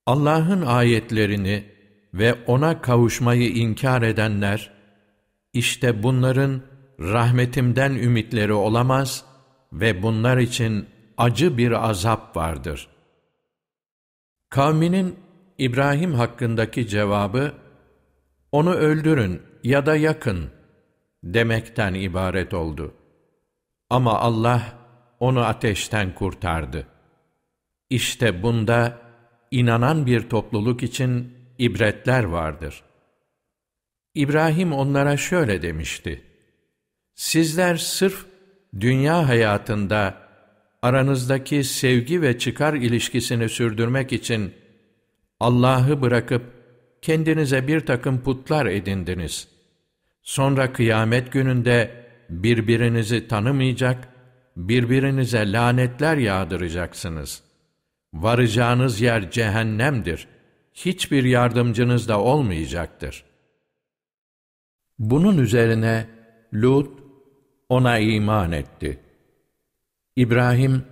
[0.07, 1.65] Allah'ın ayetlerini
[2.15, 4.71] ve ona kavuşmayı inkar edenler,
[5.53, 6.63] işte bunların
[7.01, 9.25] rahmetimden ümitleri olamaz
[9.73, 10.87] ve bunlar için
[11.19, 12.89] acı bir azap vardır.
[14.51, 15.17] Kavminin
[15.59, 17.53] İbrahim hakkındaki cevabı,
[18.53, 20.51] onu öldürün ya da yakın
[21.25, 22.95] demekten ibaret oldu.
[23.91, 24.63] Ama Allah
[25.21, 26.87] onu ateşten kurtardı.
[27.91, 28.99] İşte bunda
[29.51, 32.83] inanan bir topluluk için ibretler vardır.
[34.15, 36.25] İbrahim onlara şöyle demişti.
[37.15, 38.27] Sizler sırf
[38.81, 40.15] dünya hayatında
[40.83, 44.55] aranızdaki sevgi ve çıkar ilişkisini sürdürmek için
[45.41, 46.60] Allah'ı bırakıp
[47.03, 49.49] kendinize bir takım putlar edindiniz.
[50.23, 51.91] Sonra kıyamet gününde
[52.29, 54.09] birbirinizi tanımayacak,
[54.57, 57.43] birbirinize lanetler yağdıracaksınız.
[58.15, 60.29] Varacağınız yer cehennemdir.
[60.75, 63.25] Hiçbir yardımcınız da olmayacaktır.
[64.99, 66.07] Bunun üzerine
[66.55, 67.01] Lut
[67.69, 68.99] ona iman etti.
[70.17, 70.85] İbrahim,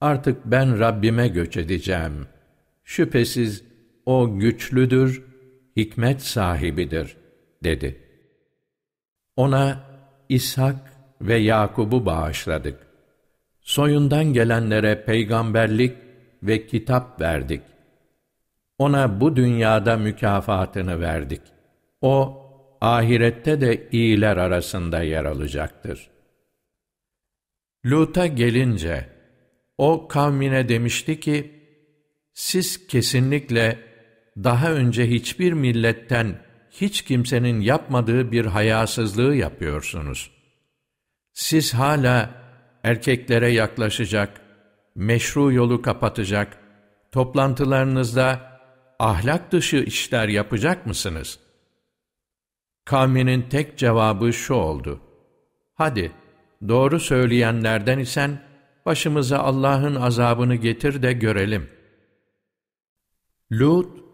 [0.00, 2.26] artık ben Rabbime göç edeceğim.
[2.84, 3.67] Şüphesiz
[4.08, 5.22] o güçlüdür,
[5.76, 7.16] hikmet sahibidir,
[7.64, 7.98] dedi.
[9.36, 9.80] Ona
[10.28, 12.86] İshak ve Yakub'u bağışladık.
[13.60, 15.96] Soyundan gelenlere peygamberlik
[16.42, 17.62] ve kitap verdik.
[18.78, 21.42] Ona bu dünyada mükafatını verdik.
[22.00, 22.42] O,
[22.80, 26.10] ahirette de iyiler arasında yer alacaktır.
[27.86, 29.08] Lut'a gelince,
[29.78, 31.50] o kavmine demişti ki,
[32.34, 33.87] siz kesinlikle
[34.44, 40.30] daha önce hiçbir milletten hiç kimsenin yapmadığı bir hayasızlığı yapıyorsunuz.
[41.32, 42.30] Siz hala
[42.84, 44.40] erkeklere yaklaşacak,
[44.94, 46.58] meşru yolu kapatacak,
[47.12, 48.60] toplantılarınızda
[48.98, 51.38] ahlak dışı işler yapacak mısınız?
[52.84, 55.00] Kavminin tek cevabı şu oldu.
[55.74, 56.12] Hadi,
[56.68, 58.42] doğru söyleyenlerden isen,
[58.86, 61.70] başımıza Allah'ın azabını getir de görelim.
[63.52, 64.07] Lut,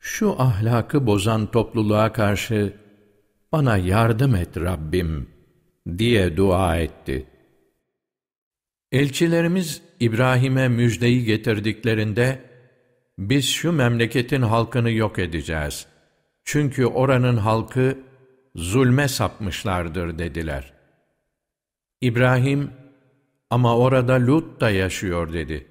[0.00, 2.72] şu ahlakı bozan topluluğa karşı,
[3.52, 5.28] bana yardım et Rabbim,
[5.98, 7.26] diye dua etti.
[8.92, 12.50] Elçilerimiz İbrahim'e müjdeyi getirdiklerinde,
[13.18, 15.86] biz şu memleketin halkını yok edeceğiz.
[16.44, 17.98] Çünkü oranın halkı
[18.54, 20.72] zulme sapmışlardır dediler.
[22.00, 22.70] İbrahim,
[23.50, 25.66] ama orada Lut da yaşıyor dedi.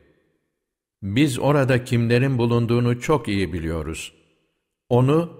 [1.01, 4.18] Biz orada kimlerin bulunduğunu çok iyi biliyoruz.
[4.89, 5.39] Onu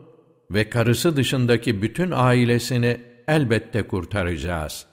[0.51, 4.85] ve karısı dışındaki bütün ailesini elbette kurtaracağız.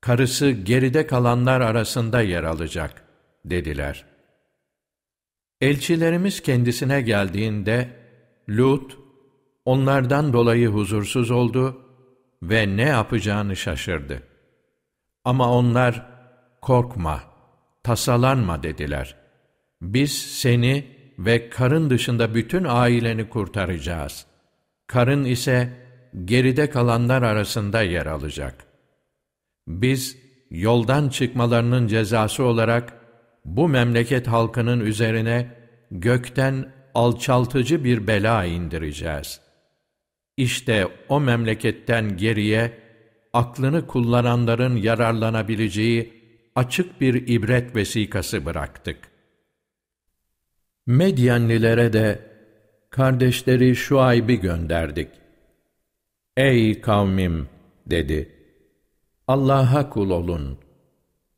[0.00, 3.04] Karısı geride kalanlar arasında yer alacak,
[3.44, 4.04] dediler.
[5.60, 7.88] Elçilerimiz kendisine geldiğinde,
[8.48, 8.98] Lut,
[9.64, 11.82] onlardan dolayı huzursuz oldu
[12.42, 14.22] ve ne yapacağını şaşırdı.
[15.24, 16.06] Ama onlar,
[16.62, 17.22] korkma,
[17.82, 19.16] tasalanma dediler.
[19.82, 24.26] Biz seni ve karın dışında bütün aileni kurtaracağız.
[24.86, 25.72] Karın ise
[26.24, 28.64] geride kalanlar arasında yer alacak.
[29.68, 30.16] Biz
[30.50, 32.94] yoldan çıkmalarının cezası olarak
[33.44, 35.46] bu memleket halkının üzerine
[35.90, 39.40] gökten alçaltıcı bir bela indireceğiz.
[40.36, 42.78] İşte o memleketten geriye
[43.32, 46.12] aklını kullananların yararlanabileceği
[46.54, 49.17] açık bir ibret vesikası bıraktık.
[50.88, 52.18] Medyenlilere de
[52.90, 55.08] kardeşleri Şuayb'i gönderdik.
[56.36, 57.48] Ey kavmim
[57.86, 58.28] dedi.
[59.26, 60.58] Allah'a kul olun.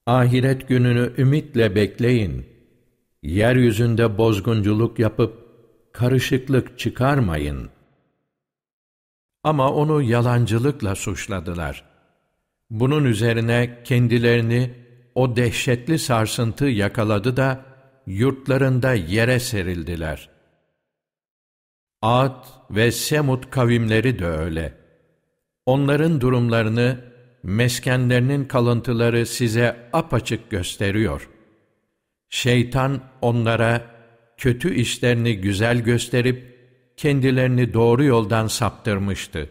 [0.07, 2.47] Ahiret gününü ümitle bekleyin.
[3.23, 5.35] Yeryüzünde bozgunculuk yapıp
[5.93, 7.71] karışıklık çıkarmayın.
[9.45, 11.85] Ama onu yalancılıkla suçladılar.
[12.71, 14.71] Bunun üzerine kendilerini
[15.15, 17.70] o dehşetli sarsıntı yakaladı da
[18.11, 20.29] yurtlarında yere serildiler.
[22.03, 24.75] Ad ve Semud kavimleri de öyle.
[25.67, 26.99] Onların durumlarını,
[27.43, 31.29] meskenlerinin kalıntıları size apaçık gösteriyor.
[32.29, 33.87] Şeytan onlara
[34.37, 36.59] kötü işlerini güzel gösterip,
[36.97, 39.51] kendilerini doğru yoldan saptırmıştı.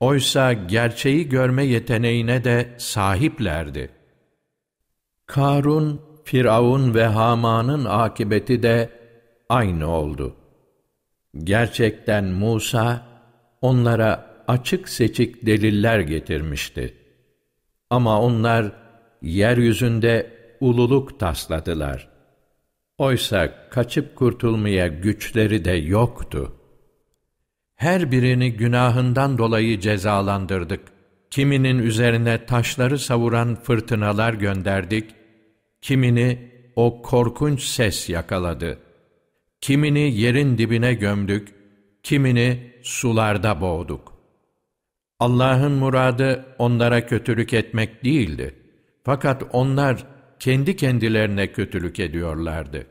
[0.00, 3.90] Oysa gerçeği görme yeteneğine de sahiplerdi.
[5.26, 8.90] Karun, Firavun ve Haman'ın akıbeti de
[9.48, 10.36] aynı oldu.
[11.44, 13.06] Gerçekten Musa
[13.60, 16.94] onlara açık seçik deliller getirmişti.
[17.90, 18.72] Ama onlar
[19.22, 22.08] yeryüzünde ululuk tasladılar.
[22.98, 26.52] Oysa kaçıp kurtulmaya güçleri de yoktu.
[27.74, 30.80] Her birini günahından dolayı cezalandırdık.
[31.30, 35.14] Kiminin üzerine taşları savuran fırtınalar gönderdik,
[35.80, 38.78] kimini o korkunç ses yakaladı.
[39.60, 41.54] Kimini yerin dibine gömdük,
[42.02, 44.12] kimini sularda boğduk.
[45.20, 48.54] Allah'ın muradı onlara kötülük etmek değildi.
[49.04, 50.06] Fakat onlar
[50.38, 52.86] kendi kendilerine kötülük ediyorlardı.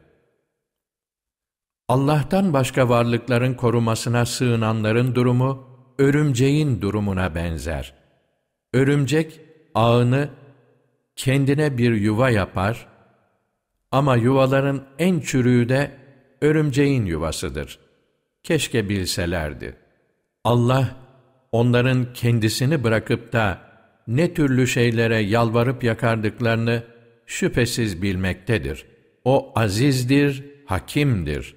[1.87, 5.67] Allah'tan başka varlıkların korumasına sığınanların durumu,
[5.99, 7.93] örümceğin durumuna benzer.
[8.73, 9.41] Örümcek,
[9.75, 10.29] ağını
[11.15, 12.87] kendine bir yuva yapar
[13.91, 15.91] ama yuvaların en çürüğü de
[16.41, 17.79] örümceğin yuvasıdır.
[18.43, 19.75] Keşke bilselerdi.
[20.43, 20.95] Allah,
[21.51, 23.61] onların kendisini bırakıp da
[24.07, 26.83] ne türlü şeylere yalvarıp yakardıklarını
[27.25, 28.85] şüphesiz bilmektedir.
[29.23, 31.55] O azizdir, hakimdir.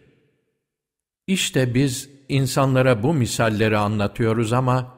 [1.26, 4.94] İşte biz insanlara bu misalleri anlatıyoruz ama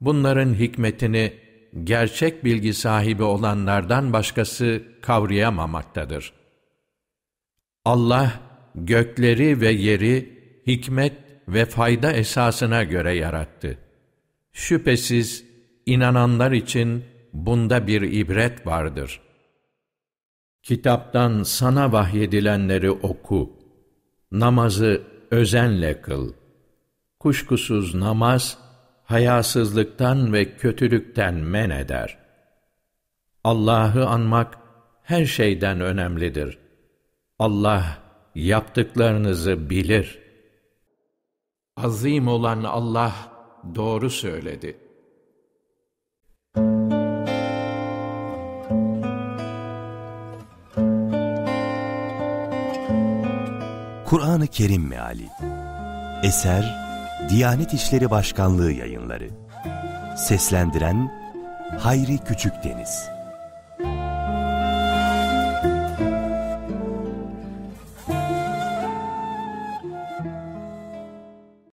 [0.00, 1.41] bunların hikmetini
[1.84, 6.32] gerçek bilgi sahibi olanlardan başkası kavrayamamaktadır.
[7.84, 8.40] Allah
[8.74, 11.12] gökleri ve yeri hikmet
[11.48, 13.78] ve fayda esasına göre yarattı.
[14.52, 15.44] Şüphesiz
[15.86, 19.20] inananlar için bunda bir ibret vardır.
[20.62, 23.50] Kitaptan sana vahyedilenleri oku.
[24.32, 26.32] Namazı özenle kıl.
[27.18, 28.58] Kuşkusuz namaz,
[29.12, 32.18] hayasızlıktan ve kötülükten men eder.
[33.44, 34.58] Allah'ı anmak
[35.02, 36.58] her şeyden önemlidir.
[37.38, 37.98] Allah
[38.34, 40.18] yaptıklarınızı bilir.
[41.76, 43.14] Azim olan Allah
[43.74, 44.76] doğru söyledi.
[54.06, 55.28] Kur'an-ı Kerim Meali
[56.22, 56.81] Eser
[57.28, 59.28] Diyanet İşleri Başkanlığı yayınları.
[60.16, 61.12] Seslendiren
[61.78, 63.08] Hayri Küçükdeniz